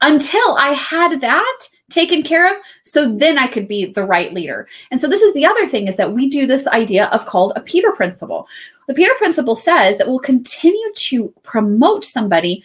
until 0.00 0.54
I 0.56 0.70
had 0.70 1.20
that 1.20 1.58
taken 1.90 2.22
care 2.22 2.46
of 2.46 2.62
so 2.84 3.12
then 3.12 3.36
I 3.36 3.48
could 3.48 3.66
be 3.66 3.92
the 3.92 4.04
right 4.04 4.32
leader. 4.32 4.68
And 4.90 5.00
so 5.00 5.08
this 5.08 5.22
is 5.22 5.34
the 5.34 5.44
other 5.44 5.66
thing 5.66 5.88
is 5.88 5.96
that 5.96 6.12
we 6.12 6.30
do 6.30 6.46
this 6.46 6.66
idea 6.68 7.06
of 7.06 7.26
called 7.26 7.52
a 7.56 7.60
Peter 7.60 7.90
principle. 7.92 8.46
The 8.86 8.94
Peter 8.94 9.12
principle 9.18 9.56
says 9.56 9.98
that 9.98 10.06
we'll 10.06 10.20
continue 10.20 10.92
to 10.94 11.34
promote 11.42 12.04
somebody 12.04 12.64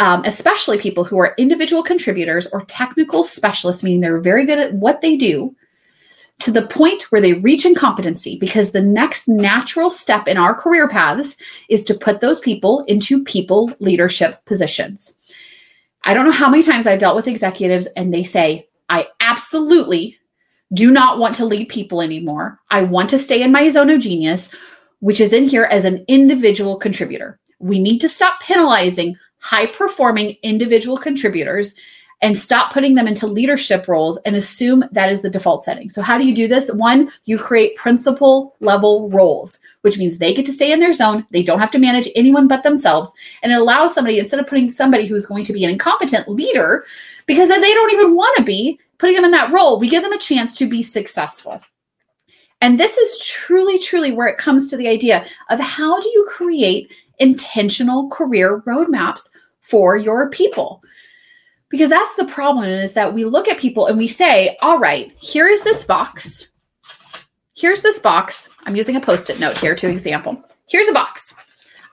um, 0.00 0.22
especially 0.24 0.78
people 0.78 1.04
who 1.04 1.18
are 1.18 1.34
individual 1.38 1.82
contributors 1.82 2.46
or 2.48 2.64
technical 2.66 3.24
specialists, 3.24 3.82
meaning 3.82 4.00
they're 4.00 4.20
very 4.20 4.46
good 4.46 4.58
at 4.58 4.74
what 4.74 5.00
they 5.00 5.16
do, 5.16 5.56
to 6.40 6.52
the 6.52 6.66
point 6.66 7.10
where 7.10 7.20
they 7.20 7.34
reach 7.34 7.66
incompetency 7.66 8.38
because 8.38 8.70
the 8.70 8.82
next 8.82 9.28
natural 9.28 9.90
step 9.90 10.28
in 10.28 10.36
our 10.36 10.54
career 10.54 10.88
paths 10.88 11.36
is 11.68 11.84
to 11.84 11.94
put 11.94 12.20
those 12.20 12.40
people 12.40 12.84
into 12.84 13.24
people 13.24 13.72
leadership 13.80 14.44
positions. 14.44 15.14
I 16.04 16.14
don't 16.14 16.24
know 16.24 16.32
how 16.32 16.48
many 16.48 16.62
times 16.62 16.86
I've 16.86 17.00
dealt 17.00 17.16
with 17.16 17.26
executives 17.26 17.86
and 17.96 18.14
they 18.14 18.22
say, 18.22 18.68
I 18.88 19.08
absolutely 19.20 20.18
do 20.72 20.90
not 20.90 21.18
want 21.18 21.34
to 21.36 21.44
lead 21.44 21.68
people 21.68 22.00
anymore. 22.00 22.60
I 22.70 22.82
want 22.82 23.10
to 23.10 23.18
stay 23.18 23.42
in 23.42 23.52
my 23.52 23.68
zone 23.70 23.90
of 23.90 24.00
genius, 24.00 24.50
which 25.00 25.20
is 25.20 25.32
in 25.32 25.44
here 25.44 25.64
as 25.64 25.84
an 25.84 26.04
individual 26.08 26.76
contributor. 26.76 27.38
We 27.58 27.78
need 27.78 27.98
to 28.00 28.08
stop 28.08 28.40
penalizing 28.40 29.16
high 29.40 29.66
performing 29.66 30.36
individual 30.42 30.98
contributors 30.98 31.74
and 32.20 32.36
stop 32.36 32.72
putting 32.72 32.94
them 32.94 33.06
into 33.06 33.26
leadership 33.26 33.86
roles 33.86 34.18
and 34.18 34.34
assume 34.34 34.84
that 34.90 35.12
is 35.12 35.22
the 35.22 35.30
default 35.30 35.62
setting. 35.62 35.88
So, 35.88 36.02
how 36.02 36.18
do 36.18 36.26
you 36.26 36.34
do 36.34 36.48
this? 36.48 36.72
One, 36.72 37.10
you 37.26 37.38
create 37.38 37.76
principal 37.76 38.56
level 38.60 39.08
roles, 39.10 39.60
which 39.82 39.98
means 39.98 40.18
they 40.18 40.34
get 40.34 40.46
to 40.46 40.52
stay 40.52 40.72
in 40.72 40.80
their 40.80 40.92
zone. 40.92 41.26
They 41.30 41.42
don't 41.42 41.60
have 41.60 41.70
to 41.72 41.78
manage 41.78 42.08
anyone 42.16 42.48
but 42.48 42.62
themselves. 42.62 43.10
And 43.42 43.52
it 43.52 43.58
allows 43.58 43.94
somebody, 43.94 44.18
instead 44.18 44.40
of 44.40 44.46
putting 44.46 44.68
somebody 44.68 45.06
who's 45.06 45.26
going 45.26 45.44
to 45.44 45.52
be 45.52 45.64
an 45.64 45.70
incompetent 45.70 46.28
leader, 46.28 46.84
because 47.26 47.48
they 47.48 47.74
don't 47.74 47.92
even 47.92 48.16
want 48.16 48.36
to 48.36 48.42
be, 48.42 48.80
putting 48.98 49.14
them 49.14 49.24
in 49.24 49.30
that 49.30 49.52
role, 49.52 49.78
we 49.78 49.88
give 49.88 50.02
them 50.02 50.12
a 50.12 50.18
chance 50.18 50.54
to 50.56 50.68
be 50.68 50.82
successful. 50.82 51.60
And 52.60 52.80
this 52.80 52.96
is 52.98 53.24
truly, 53.24 53.78
truly 53.78 54.12
where 54.12 54.26
it 54.26 54.38
comes 54.38 54.68
to 54.68 54.76
the 54.76 54.88
idea 54.88 55.24
of 55.48 55.60
how 55.60 56.00
do 56.00 56.08
you 56.08 56.26
create 56.28 56.90
intentional 57.20 58.10
career 58.10 58.60
roadmaps 58.62 59.28
for 59.60 59.96
your 59.96 60.30
people? 60.30 60.82
Because 61.70 61.90
that's 61.90 62.16
the 62.16 62.24
problem 62.24 62.64
is 62.64 62.94
that 62.94 63.12
we 63.12 63.24
look 63.24 63.48
at 63.48 63.58
people 63.58 63.86
and 63.86 63.98
we 63.98 64.08
say, 64.08 64.56
all 64.62 64.78
right, 64.78 65.12
here 65.20 65.46
is 65.46 65.62
this 65.62 65.84
box. 65.84 66.48
Here's 67.54 67.82
this 67.82 67.98
box. 67.98 68.48
I'm 68.66 68.76
using 68.76 68.96
a 68.96 69.00
post 69.00 69.30
it 69.30 69.40
note 69.40 69.58
here 69.58 69.74
to 69.74 69.88
example. 69.88 70.42
Here's 70.66 70.88
a 70.88 70.92
box. 70.92 71.34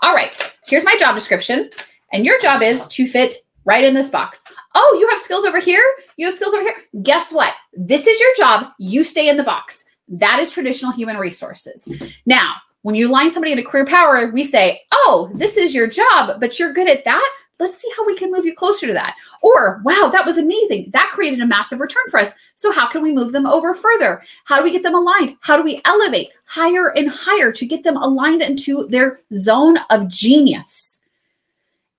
All 0.02 0.14
right, 0.14 0.32
here's 0.68 0.86
my 0.86 0.96
job 1.00 1.16
description. 1.16 1.70
And 2.14 2.26
your 2.26 2.40
job 2.40 2.62
is 2.62 2.88
to 2.90 3.08
fit 3.08 3.36
right 3.66 3.84
in 3.84 3.94
this 3.94 4.10
box. 4.10 4.44
Oh, 4.76 4.98
you 5.00 5.10
have 5.10 5.20
skills 5.20 5.44
over 5.44 5.60
here. 5.60 5.84
You 6.18 6.28
have 6.28 6.36
skills 6.36 6.54
over 6.54 6.64
here. 6.64 6.76
Guess 7.02 7.32
what? 7.32 7.54
This 7.74 8.08
is 8.08 8.20
your 8.20 8.30
job. 8.38 8.68
You 8.78 9.04
stay 9.04 9.28
in 9.28 9.38
the 9.38 9.44
box. 9.44 9.84
That 10.08 10.40
is 10.40 10.52
traditional 10.52 10.92
human 10.92 11.18
resources. 11.18 11.90
Now, 12.26 12.54
when 12.84 12.94
you 12.94 13.08
line 13.08 13.34
somebody 13.34 13.52
into 13.52 13.64
career 13.64 13.88
power, 13.88 14.30
we 14.32 14.44
say, 14.46 14.82
oh, 14.92 15.32
this 15.34 15.58
is 15.58 15.74
your 15.74 15.88
job, 15.88 16.40
but 16.40 16.60
you're 16.60 16.74
good 16.74 16.88
at 16.88 17.04
that 17.06 17.30
let's 17.60 17.82
see 17.82 17.92
how 17.96 18.06
we 18.06 18.16
can 18.16 18.32
move 18.32 18.46
you 18.46 18.56
closer 18.56 18.88
to 18.88 18.94
that. 18.94 19.16
Or, 19.42 19.82
wow, 19.84 20.10
that 20.12 20.26
was 20.26 20.38
amazing. 20.38 20.90
That 20.92 21.12
created 21.14 21.40
a 21.42 21.48
massive 21.48 21.80
return 21.80 22.04
for 22.10 22.20
us. 22.20 22.34
So, 22.56 22.72
how 22.72 22.88
can 22.88 23.02
we 23.02 23.14
move 23.14 23.32
them 23.32 23.46
over 23.46 23.76
further? 23.76 24.24
How 24.46 24.58
do 24.58 24.64
we 24.64 24.72
get 24.72 24.84
them 24.84 24.96
aligned? 24.96 25.38
How 25.42 25.58
do 25.58 25.64
we 25.64 25.82
elevate 25.86 26.30
higher 26.46 26.90
and 26.96 27.10
higher 27.10 27.52
to 27.52 27.66
get 27.66 27.84
them 27.84 27.98
aligned 27.98 28.42
into 28.42 28.88
their 28.88 29.22
zone 29.34 29.78
of 29.90 30.08
genius? 30.08 31.04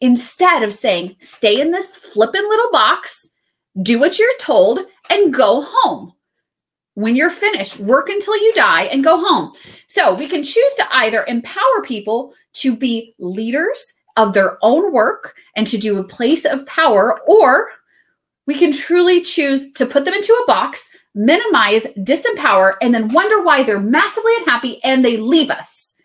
Instead 0.00 0.62
of 0.62 0.74
saying, 0.74 1.16
stay 1.20 1.60
in 1.60 1.70
this 1.70 1.96
flippin' 1.96 2.48
little 2.48 2.70
box, 2.70 3.30
do 3.82 3.98
what 3.98 4.18
you're 4.18 4.36
told, 4.38 4.80
and 5.08 5.32
go 5.32 5.66
home. 5.66 6.12
When 6.94 7.16
you're 7.16 7.30
finished, 7.30 7.78
work 7.78 8.08
until 8.08 8.36
you 8.36 8.52
die 8.54 8.84
and 8.84 9.04
go 9.04 9.18
home. 9.18 9.52
So, 9.86 10.14
we 10.14 10.28
can 10.28 10.44
choose 10.44 10.74
to 10.76 10.96
either 10.96 11.24
empower 11.26 11.82
people 11.82 12.34
to 12.54 12.76
be 12.76 13.14
leaders 13.18 13.94
of 14.16 14.32
their 14.32 14.58
own 14.62 14.92
work 14.92 15.34
and 15.54 15.66
to 15.66 15.78
do 15.78 15.98
a 15.98 16.04
place 16.04 16.44
of 16.44 16.66
power, 16.66 17.20
or 17.26 17.70
we 18.46 18.54
can 18.54 18.72
truly 18.72 19.22
choose 19.22 19.72
to 19.72 19.86
put 19.86 20.04
them 20.04 20.14
into 20.14 20.32
a 20.32 20.46
box, 20.46 20.90
minimize, 21.14 21.84
disempower, 21.98 22.76
and 22.80 22.94
then 22.94 23.12
wonder 23.12 23.42
why 23.42 23.62
they're 23.62 23.80
massively 23.80 24.32
unhappy 24.38 24.82
and 24.84 25.04
they 25.04 25.16
leave 25.16 25.50
us. 25.50 25.96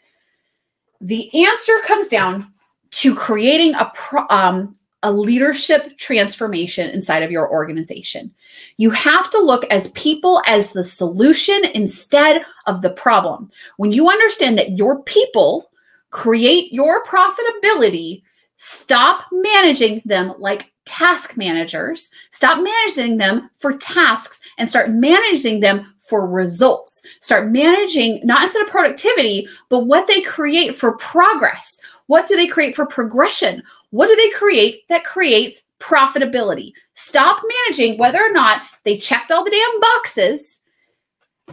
The 1.00 1.46
answer 1.46 1.74
comes 1.86 2.08
down 2.08 2.52
to 2.92 3.16
creating 3.16 3.76
a 3.76 3.92
um, 4.30 4.76
a 5.04 5.12
leadership 5.12 5.98
transformation 5.98 6.90
inside 6.92 7.24
of 7.24 7.32
your 7.32 7.52
organization. 7.52 8.32
You 8.78 8.92
have 8.92 9.32
to 9.32 9.40
look 9.40 9.66
as 9.66 9.90
people 9.92 10.42
as 10.46 10.72
the 10.72 10.84
solution 10.84 11.66
instead 11.74 12.46
of 12.68 12.82
the 12.82 12.92
problem. 12.92 13.50
When 13.78 13.92
you 13.92 14.10
understand 14.10 14.58
that 14.58 14.78
your 14.78 15.02
people 15.04 15.71
create 16.12 16.72
your 16.72 17.04
profitability, 17.06 18.22
stop 18.58 19.26
managing 19.32 20.02
them 20.06 20.34
like 20.38 20.72
task 20.86 21.38
managers, 21.38 22.10
stop 22.32 22.64
managing 22.64 23.18
them 23.18 23.50
for 23.58 23.78
tasks 23.78 24.42
and 24.58 24.70
start 24.70 24.90
managing 24.90 25.60
them 25.60 25.96
for 26.00 26.28
results. 26.28 27.02
Start 27.22 27.50
managing 27.50 28.22
not 28.24 28.44
instead 28.44 28.64
of 28.64 28.72
productivity, 28.72 29.48
but 29.70 29.86
what 29.86 30.08
they 30.08 30.22
create 30.22 30.76
for 30.76 30.98
progress. 30.98 31.80
What 32.08 32.28
do 32.28 32.36
they 32.36 32.48
create 32.48 32.76
for 32.76 32.86
progression? 32.86 33.64
What 33.92 34.08
do 34.08 34.16
they 34.16 34.30
create 34.32 34.88
that 34.90 35.06
creates 35.06 35.64
profitability. 35.82 36.72
Stop 36.94 37.44
managing 37.68 37.98
whether 37.98 38.20
or 38.24 38.32
not 38.32 38.62
they 38.86 38.98
checked 38.98 39.32
all 39.32 39.44
the 39.44 39.52
damn 39.52 39.80
boxes 39.82 40.62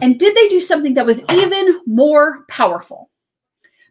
and 0.01 0.17
did 0.17 0.35
they 0.35 0.47
do 0.47 0.61
something 0.61 0.93
that 0.93 1.05
was 1.05 1.23
even 1.31 1.81
more 1.85 2.45
powerful. 2.47 3.08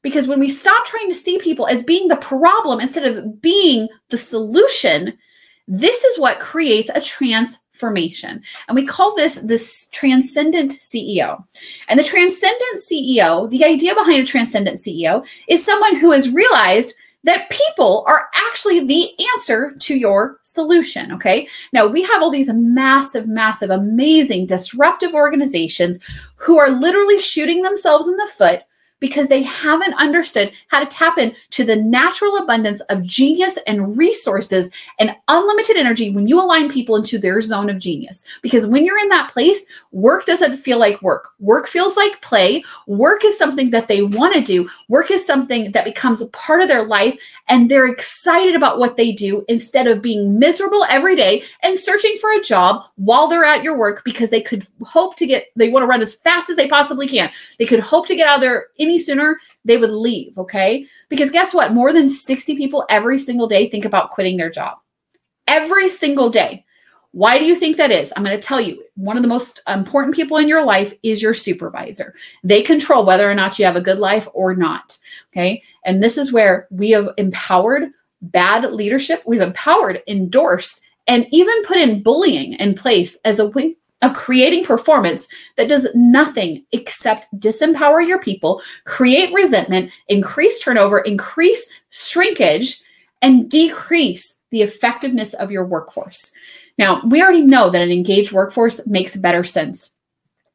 Because 0.02 0.28
when 0.28 0.40
we 0.40 0.48
stop 0.48 0.86
trying 0.86 1.08
to 1.08 1.14
see 1.14 1.38
people 1.38 1.66
as 1.66 1.82
being 1.82 2.08
the 2.08 2.16
problem 2.16 2.80
instead 2.80 3.04
of 3.04 3.40
being 3.40 3.88
the 4.10 4.18
solution, 4.18 5.18
this 5.66 6.02
is 6.04 6.18
what 6.18 6.40
creates 6.40 6.90
a 6.94 7.00
transformation. 7.00 8.42
And 8.66 8.74
we 8.74 8.86
call 8.86 9.14
this 9.14 9.36
this 9.36 9.88
transcendent 9.92 10.72
CEO. 10.72 11.44
And 11.88 12.00
the 12.00 12.04
transcendent 12.04 12.82
CEO, 12.90 13.50
the 13.50 13.64
idea 13.64 13.94
behind 13.94 14.22
a 14.22 14.26
transcendent 14.26 14.78
CEO 14.78 15.24
is 15.46 15.64
someone 15.64 15.96
who 15.96 16.10
has 16.12 16.30
realized 16.30 16.94
that 17.24 17.50
people 17.50 18.04
are 18.06 18.28
actually 18.32 18.86
the 18.86 19.10
answer 19.34 19.74
to 19.80 19.94
your 19.94 20.38
solution. 20.42 21.12
Okay. 21.12 21.48
Now 21.72 21.86
we 21.86 22.02
have 22.02 22.22
all 22.22 22.30
these 22.30 22.50
massive, 22.52 23.28
massive, 23.28 23.70
amazing, 23.70 24.46
disruptive 24.46 25.12
organizations 25.12 25.98
who 26.36 26.58
are 26.58 26.70
literally 26.70 27.20
shooting 27.20 27.62
themselves 27.62 28.08
in 28.08 28.16
the 28.16 28.30
foot 28.38 28.62
because 29.00 29.28
they 29.28 29.42
haven't 29.42 29.94
understood 29.94 30.52
how 30.68 30.80
to 30.80 30.86
tap 30.86 31.18
into 31.18 31.64
the 31.64 31.76
natural 31.76 32.38
abundance 32.38 32.80
of 32.82 33.02
genius 33.02 33.58
and 33.66 33.96
resources 33.96 34.70
and 34.98 35.14
unlimited 35.28 35.76
energy 35.76 36.10
when 36.10 36.26
you 36.26 36.40
align 36.40 36.70
people 36.70 36.96
into 36.96 37.18
their 37.18 37.40
zone 37.40 37.70
of 37.70 37.78
genius. 37.78 38.24
Because 38.42 38.66
when 38.66 38.84
you're 38.84 38.98
in 38.98 39.08
that 39.08 39.30
place, 39.32 39.66
work 39.92 40.26
doesn't 40.26 40.56
feel 40.56 40.78
like 40.78 41.00
work. 41.02 41.30
Work 41.38 41.68
feels 41.68 41.96
like 41.96 42.20
play. 42.20 42.64
Work 42.86 43.24
is 43.24 43.38
something 43.38 43.70
that 43.70 43.88
they 43.88 44.02
want 44.02 44.34
to 44.34 44.40
do. 44.40 44.68
Work 44.88 45.10
is 45.10 45.24
something 45.24 45.72
that 45.72 45.84
becomes 45.84 46.20
a 46.20 46.26
part 46.26 46.60
of 46.60 46.68
their 46.68 46.84
life 46.84 47.18
and 47.48 47.70
they're 47.70 47.86
excited 47.86 48.54
about 48.54 48.78
what 48.78 48.96
they 48.96 49.12
do 49.12 49.44
instead 49.48 49.86
of 49.86 50.02
being 50.02 50.38
miserable 50.38 50.84
every 50.90 51.16
day 51.16 51.42
and 51.62 51.78
searching 51.78 52.16
for 52.20 52.30
a 52.32 52.42
job 52.42 52.84
while 52.96 53.26
they're 53.28 53.44
at 53.44 53.62
your 53.62 53.78
work 53.78 54.04
because 54.04 54.30
they 54.30 54.40
could 54.40 54.66
hope 54.82 55.16
to 55.16 55.26
get, 55.26 55.46
they 55.56 55.68
want 55.68 55.82
to 55.82 55.86
run 55.86 56.02
as 56.02 56.14
fast 56.14 56.50
as 56.50 56.56
they 56.56 56.68
possibly 56.68 57.08
can. 57.08 57.30
They 57.58 57.66
could 57.66 57.80
hope 57.80 58.06
to 58.08 58.16
get 58.16 58.28
out 58.28 58.36
of 58.36 58.40
there 58.42 58.66
any 58.88 58.98
sooner, 58.98 59.38
they 59.64 59.76
would 59.76 59.90
leave. 59.90 60.36
Okay. 60.38 60.86
Because 61.08 61.30
guess 61.30 61.54
what? 61.54 61.72
More 61.72 61.92
than 61.92 62.08
60 62.08 62.56
people 62.56 62.86
every 62.88 63.18
single 63.18 63.46
day 63.46 63.68
think 63.68 63.84
about 63.84 64.10
quitting 64.10 64.36
their 64.36 64.50
job. 64.50 64.78
Every 65.46 65.88
single 65.88 66.30
day. 66.30 66.64
Why 67.12 67.38
do 67.38 67.46
you 67.46 67.56
think 67.56 67.78
that 67.78 67.90
is? 67.90 68.12
I'm 68.14 68.24
going 68.24 68.38
to 68.38 68.46
tell 68.46 68.60
you. 68.60 68.84
One 68.96 69.16
of 69.16 69.22
the 69.22 69.28
most 69.28 69.62
important 69.66 70.14
people 70.14 70.36
in 70.36 70.48
your 70.48 70.62
life 70.62 70.92
is 71.02 71.22
your 71.22 71.32
supervisor. 71.32 72.14
They 72.44 72.62
control 72.62 73.06
whether 73.06 73.30
or 73.30 73.34
not 73.34 73.58
you 73.58 73.64
have 73.64 73.76
a 73.76 73.80
good 73.80 73.98
life 73.98 74.28
or 74.34 74.54
not. 74.54 74.98
Okay. 75.32 75.62
And 75.84 76.02
this 76.02 76.18
is 76.18 76.32
where 76.32 76.68
we 76.70 76.90
have 76.90 77.08
empowered 77.16 77.90
bad 78.20 78.70
leadership. 78.72 79.22
We've 79.26 79.40
empowered, 79.40 80.02
endorsed, 80.06 80.80
and 81.06 81.26
even 81.30 81.64
put 81.64 81.78
in 81.78 82.02
bullying 82.02 82.52
in 82.54 82.74
place 82.74 83.16
as 83.24 83.38
a 83.38 83.46
way 83.46 83.77
of 84.02 84.14
creating 84.14 84.64
performance 84.64 85.26
that 85.56 85.68
does 85.68 85.88
nothing 85.94 86.64
except 86.72 87.26
disempower 87.40 88.06
your 88.06 88.20
people, 88.22 88.62
create 88.84 89.32
resentment, 89.34 89.90
increase 90.08 90.60
turnover, 90.60 91.00
increase 91.00 91.68
shrinkage, 91.90 92.80
and 93.22 93.50
decrease 93.50 94.36
the 94.50 94.62
effectiveness 94.62 95.34
of 95.34 95.50
your 95.50 95.64
workforce. 95.64 96.32
Now, 96.78 97.02
we 97.04 97.20
already 97.20 97.42
know 97.42 97.70
that 97.70 97.82
an 97.82 97.90
engaged 97.90 98.32
workforce 98.32 98.86
makes 98.86 99.16
better 99.16 99.42
sense. 99.42 99.90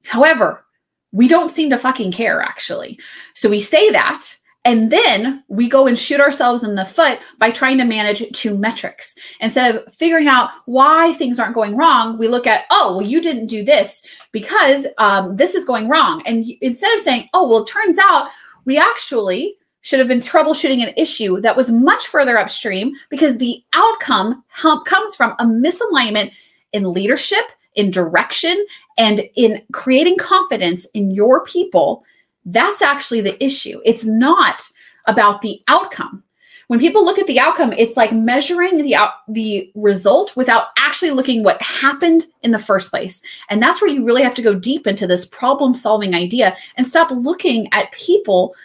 However, 0.04 0.64
we 1.12 1.28
don't 1.28 1.52
seem 1.52 1.70
to 1.70 1.78
fucking 1.78 2.12
care 2.12 2.42
actually. 2.42 3.00
So 3.34 3.50
we 3.50 3.60
say 3.60 3.92
that 3.92 4.26
and 4.65 4.91
then 4.91 5.43
we 5.50 5.67
go 5.67 5.88
and 5.88 6.00
shoot 6.00 6.22
ourselves 6.22 6.63
in 6.63 6.75
the 6.75 6.86
foot 6.86 7.20
by 7.38 7.51
trying 7.51 7.77
to 7.79 7.86
manage 7.86 8.24
two 8.32 8.58
metrics. 8.58 9.15
Instead 9.41 9.75
of 9.75 9.93
figuring 9.93 10.27
out 10.27 10.51
why 10.65 11.13
things 11.15 11.38
aren't 11.38 11.55
going 11.55 11.75
wrong, 11.75 12.17
we 12.17 12.29
look 12.29 12.48
at, 12.48 12.65
oh, 12.70 12.96
well, 12.96 13.05
you 13.05 13.22
didn't 13.22 13.48
do 13.48 13.65
this 13.65 14.05
because 14.32 14.88
um, 14.98 15.36
this 15.36 15.53
is 15.53 15.65
going 15.65 15.89
wrong. 15.89 16.24
And 16.25 16.46
instead 16.62 16.96
of 16.96 17.01
saying, 17.01 17.29
oh, 17.34 17.48
well, 17.48 17.63
it 17.63 17.67
turns 17.67 17.98
out 17.98 18.29
we 18.63 18.77
actually 18.77 19.58
should 19.82 19.99
have 19.99 20.08
been 20.08 20.21
troubleshooting 20.21 20.82
an 20.82 20.93
issue 20.95 21.41
that 21.41 21.58
was 21.58 21.69
much 21.69 22.08
further 22.08 22.38
upstream 22.38 22.93
because 23.10 23.38
the 23.38 23.62
outcome 23.73 24.45
comes 24.86 25.13
from 25.13 25.32
a 25.39 25.45
misalignment 25.45 26.32
in 26.71 26.93
leadership, 26.93 27.43
in 27.76 27.91
direction, 27.91 28.65
and 28.97 29.23
in 29.36 29.62
creating 29.73 30.17
confidence 30.17 30.86
in 30.93 31.12
your 31.12 31.43
people 31.43 32.06
that's 32.45 32.82
actually 32.82 33.21
the 33.21 33.41
issue. 33.43 33.79
It's 33.86 34.06
not 34.06 34.69
about 35.08 35.41
the 35.41 35.62
outcome. 35.67 36.23
When 36.67 36.79
people 36.79 37.03
look 37.03 37.19
at 37.19 37.27
the 37.27 37.39
outcome, 37.39 37.73
it's 37.73 37.97
like 37.97 38.13
measuring 38.13 38.77
the 38.77 38.95
out, 38.95 39.12
the 39.27 39.69
result 39.75 40.36
without 40.36 40.67
actually 40.77 41.12
looking 41.12 41.43
what 41.43 41.62
happened 41.62 42.25
in 42.41 42.51
the 42.51 42.60
first 42.60 42.89
place. 42.89 43.21
And 43.49 43.62
that's 43.62 43.82
where 43.82 43.91
you 43.91 44.06
really 44.06 44.23
have 44.23 44.34
to 44.36 44.41
go 44.41 44.56
deep 44.56 44.88
into 44.88 45.06
this 45.06 45.25
problem-solving 45.25 46.15
idea 46.15 46.56
and 46.77 46.88
stop 46.88 47.12
looking 47.12 47.67
at 47.73 47.91
people 47.91 48.56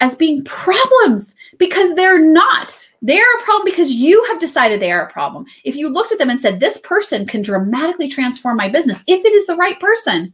as 0.00 0.16
being 0.16 0.44
problems 0.44 1.34
because 1.58 1.94
they're 1.94 2.20
not. 2.20 2.78
They're 3.02 3.38
a 3.38 3.42
problem 3.42 3.64
because 3.64 3.92
you 3.92 4.24
have 4.24 4.40
decided 4.40 4.80
they 4.80 4.92
are 4.92 5.06
a 5.06 5.12
problem. 5.12 5.44
If 5.64 5.76
you 5.76 5.88
looked 5.88 6.12
at 6.12 6.18
them 6.18 6.30
and 6.30 6.40
said, 6.40 6.60
This 6.60 6.78
person 6.78 7.26
can 7.26 7.42
dramatically 7.42 8.08
transform 8.08 8.56
my 8.56 8.68
business, 8.68 9.04
if 9.06 9.24
it 9.24 9.32
is 9.32 9.46
the 9.46 9.56
right 9.56 9.78
person, 9.78 10.32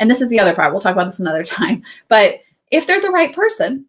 and 0.00 0.10
this 0.10 0.20
is 0.20 0.30
the 0.30 0.40
other 0.40 0.54
part. 0.54 0.72
We'll 0.72 0.80
talk 0.80 0.94
about 0.94 1.04
this 1.04 1.20
another 1.20 1.44
time. 1.44 1.84
But 2.08 2.40
if 2.72 2.86
they're 2.86 3.00
the 3.00 3.10
right 3.10 3.32
person, 3.32 3.86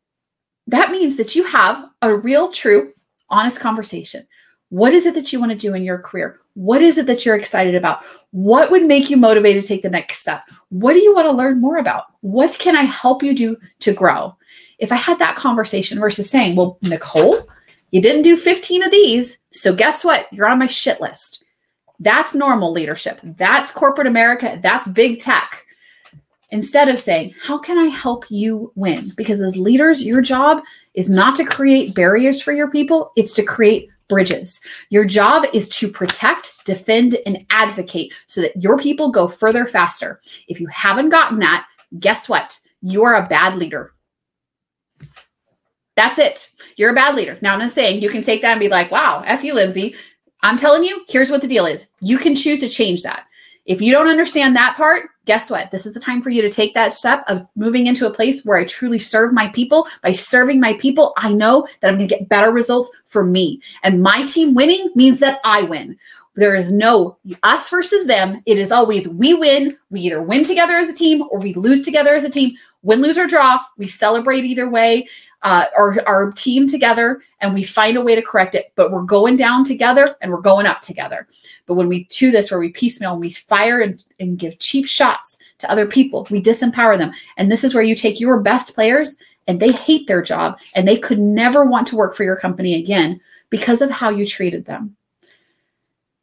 that 0.67 0.91
means 0.91 1.17
that 1.17 1.35
you 1.35 1.45
have 1.45 1.89
a 2.03 2.15
real, 2.15 2.51
true, 2.51 2.93
honest 3.29 3.59
conversation. 3.59 4.27
What 4.69 4.93
is 4.93 5.05
it 5.05 5.15
that 5.15 5.33
you 5.33 5.39
want 5.39 5.51
to 5.51 5.57
do 5.57 5.73
in 5.73 5.83
your 5.83 5.97
career? 5.97 6.39
What 6.53 6.81
is 6.81 6.97
it 6.97 7.05
that 7.07 7.25
you're 7.25 7.35
excited 7.35 7.75
about? 7.75 8.03
What 8.31 8.71
would 8.71 8.83
make 8.83 9.09
you 9.09 9.17
motivated 9.17 9.63
to 9.63 9.67
take 9.67 9.81
the 9.81 9.89
next 9.89 10.19
step? 10.19 10.43
What 10.69 10.93
do 10.93 10.99
you 10.99 11.13
want 11.15 11.25
to 11.25 11.31
learn 11.31 11.59
more 11.59 11.77
about? 11.77 12.05
What 12.21 12.57
can 12.59 12.75
I 12.75 12.83
help 12.83 13.23
you 13.23 13.33
do 13.33 13.57
to 13.79 13.93
grow? 13.93 14.35
If 14.77 14.91
I 14.91 14.95
had 14.95 15.19
that 15.19 15.35
conversation 15.35 15.99
versus 15.99 16.29
saying, 16.29 16.55
well, 16.55 16.77
Nicole, 16.81 17.47
you 17.91 18.01
didn't 18.01 18.21
do 18.23 18.37
15 18.37 18.83
of 18.83 18.91
these. 18.91 19.39
So 19.53 19.73
guess 19.73 20.03
what? 20.03 20.31
You're 20.31 20.49
on 20.49 20.59
my 20.59 20.67
shit 20.67 21.01
list. 21.01 21.43
That's 21.99 22.33
normal 22.33 22.71
leadership. 22.71 23.19
That's 23.23 23.71
corporate 23.71 24.07
America. 24.07 24.59
That's 24.61 24.87
big 24.87 25.19
tech 25.19 25.65
instead 26.51 26.89
of 26.89 26.99
saying, 26.99 27.33
How 27.41 27.57
can 27.57 27.77
I 27.77 27.85
help 27.85 28.25
you 28.29 28.71
win? 28.75 29.13
Because 29.17 29.41
as 29.41 29.57
leaders, 29.57 30.03
your 30.03 30.21
job 30.21 30.61
is 30.93 31.09
not 31.09 31.35
to 31.37 31.45
create 31.45 31.95
barriers 31.95 32.41
for 32.41 32.51
your 32.51 32.69
people, 32.69 33.11
it's 33.15 33.33
to 33.33 33.43
create 33.43 33.89
bridges. 34.07 34.59
Your 34.89 35.05
job 35.05 35.45
is 35.53 35.69
to 35.69 35.87
protect, 35.87 36.53
defend, 36.65 37.17
and 37.25 37.45
advocate 37.49 38.13
so 38.27 38.41
that 38.41 38.61
your 38.61 38.77
people 38.77 39.11
go 39.11 39.27
further 39.27 39.65
faster. 39.65 40.19
If 40.47 40.59
you 40.59 40.67
haven't 40.67 41.09
gotten 41.09 41.39
that, 41.39 41.65
guess 41.97 42.27
what? 42.27 42.59
You 42.81 43.03
are 43.03 43.15
a 43.15 43.27
bad 43.27 43.55
leader. 43.55 43.93
That's 45.95 46.19
it. 46.19 46.49
You're 46.75 46.91
a 46.91 46.95
bad 46.95 47.15
leader. 47.15 47.37
Now, 47.41 47.53
I'm 47.53 47.59
not 47.59 47.71
saying 47.71 48.01
you 48.01 48.09
can 48.09 48.21
take 48.21 48.41
that 48.41 48.51
and 48.51 48.59
be 48.59 48.67
like, 48.67 48.91
wow, 48.91 49.23
F 49.25 49.43
you, 49.43 49.53
Lindsay. 49.53 49.95
I'm 50.43 50.57
telling 50.57 50.83
you, 50.83 51.05
here's 51.07 51.29
what 51.29 51.41
the 51.41 51.47
deal 51.47 51.65
is. 51.65 51.87
You 52.01 52.17
can 52.17 52.35
choose 52.35 52.59
to 52.61 52.69
change 52.69 53.03
that. 53.03 53.25
If 53.65 53.81
you 53.81 53.91
don't 53.91 54.07
understand 54.07 54.55
that 54.55 54.75
part, 54.75 55.09
guess 55.25 55.49
what? 55.49 55.69
This 55.69 55.85
is 55.85 55.93
the 55.93 55.99
time 55.99 56.21
for 56.21 56.31
you 56.31 56.41
to 56.41 56.49
take 56.49 56.73
that 56.73 56.93
step 56.93 57.23
of 57.27 57.45
moving 57.55 57.87
into 57.87 58.07
a 58.07 58.13
place 58.13 58.43
where 58.43 58.57
I 58.57 58.65
truly 58.65 58.97
serve 58.97 59.33
my 59.33 59.49
people. 59.49 59.87
By 60.01 60.13
serving 60.13 60.59
my 60.59 60.73
people, 60.73 61.13
I 61.17 61.31
know 61.31 61.67
that 61.79 61.89
I'm 61.89 61.97
going 61.97 62.07
to 62.07 62.15
get 62.15 62.27
better 62.27 62.51
results 62.51 62.91
for 63.05 63.23
me. 63.23 63.61
And 63.83 64.01
my 64.01 64.25
team 64.25 64.55
winning 64.55 64.89
means 64.95 65.19
that 65.19 65.39
I 65.43 65.61
win. 65.63 65.97
There 66.35 66.55
is 66.55 66.71
no 66.71 67.17
us 67.43 67.69
versus 67.69 68.07
them. 68.07 68.41
It 68.45 68.57
is 68.57 68.71
always 68.71 69.07
we 69.07 69.33
win. 69.33 69.77
We 69.89 70.01
either 70.01 70.21
win 70.21 70.45
together 70.45 70.75
as 70.75 70.89
a 70.89 70.93
team 70.93 71.23
or 71.29 71.39
we 71.39 71.53
lose 71.53 71.81
together 71.83 72.15
as 72.15 72.23
a 72.23 72.29
team. 72.29 72.55
Win, 72.83 73.01
lose, 73.01 73.17
or 73.17 73.27
draw, 73.27 73.59
we 73.77 73.87
celebrate 73.87 74.43
either 74.43 74.69
way 74.69 75.07
uh, 75.43 75.65
our, 75.77 75.97
our 76.07 76.31
team 76.31 76.67
together 76.67 77.21
and 77.39 77.53
we 77.53 77.63
find 77.63 77.97
a 77.97 78.01
way 78.01 78.15
to 78.15 78.21
correct 78.21 78.55
it. 78.55 78.71
But 78.75 78.91
we're 78.91 79.03
going 79.03 79.35
down 79.35 79.65
together 79.65 80.15
and 80.21 80.31
we're 80.31 80.41
going 80.41 80.65
up 80.65 80.81
together. 80.81 81.27
But 81.65 81.75
when 81.75 81.87
we 81.87 82.05
do 82.05 82.31
this, 82.31 82.51
where 82.51 82.59
we 82.59 82.69
piecemeal 82.69 83.13
and 83.13 83.21
we 83.21 83.31
fire 83.31 83.81
and, 83.81 84.03
and 84.19 84.37
give 84.37 84.59
cheap 84.59 84.87
shots 84.87 85.39
to 85.59 85.69
other 85.69 85.85
people, 85.85 86.27
we 86.29 86.41
disempower 86.41 86.97
them. 86.97 87.11
And 87.37 87.51
this 87.51 87.63
is 87.63 87.73
where 87.73 87.83
you 87.83 87.95
take 87.95 88.19
your 88.19 88.39
best 88.39 88.73
players 88.73 89.17
and 89.47 89.59
they 89.59 89.71
hate 89.71 90.07
their 90.07 90.21
job 90.21 90.59
and 90.75 90.87
they 90.87 90.97
could 90.97 91.19
never 91.19 91.65
want 91.65 91.87
to 91.87 91.95
work 91.95 92.15
for 92.15 92.23
your 92.23 92.35
company 92.35 92.75
again 92.75 93.19
because 93.49 93.81
of 93.81 93.89
how 93.89 94.09
you 94.09 94.25
treated 94.25 94.65
them. 94.65 94.95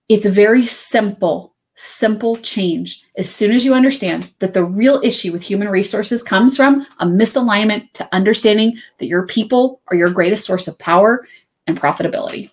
It's 0.09 0.25
a 0.25 0.31
very 0.31 0.65
simple 0.67 1.55
simple 1.81 2.37
change 2.39 3.05
as 3.17 3.33
soon 3.33 3.53
as 3.53 3.65
you 3.65 3.73
understand 3.73 4.29
that 4.41 4.53
the 4.53 4.65
real 4.65 5.01
issue 5.05 5.31
with 5.33 5.43
human 5.43 5.69
resources 5.69 6.25
comes 6.25 6.57
from 6.57 6.85
a 6.99 7.07
misalignment 7.07 7.93
to 7.93 8.09
understanding 8.13 8.77
that 8.99 9.07
your 9.07 9.25
people 9.27 9.81
are 9.87 9.97
your 9.97 10.11
greatest 10.11 10.45
source 10.45 10.67
of 10.67 10.77
power 10.79 11.27
and 11.69 11.81
profitability. 11.81 12.51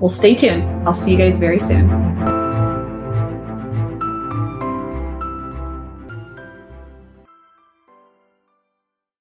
Well, 0.00 0.08
stay 0.08 0.34
tuned. 0.34 0.64
I'll 0.88 0.94
see 0.94 1.12
you 1.12 1.18
guys 1.18 1.38
very 1.38 1.58
soon. 1.58 2.23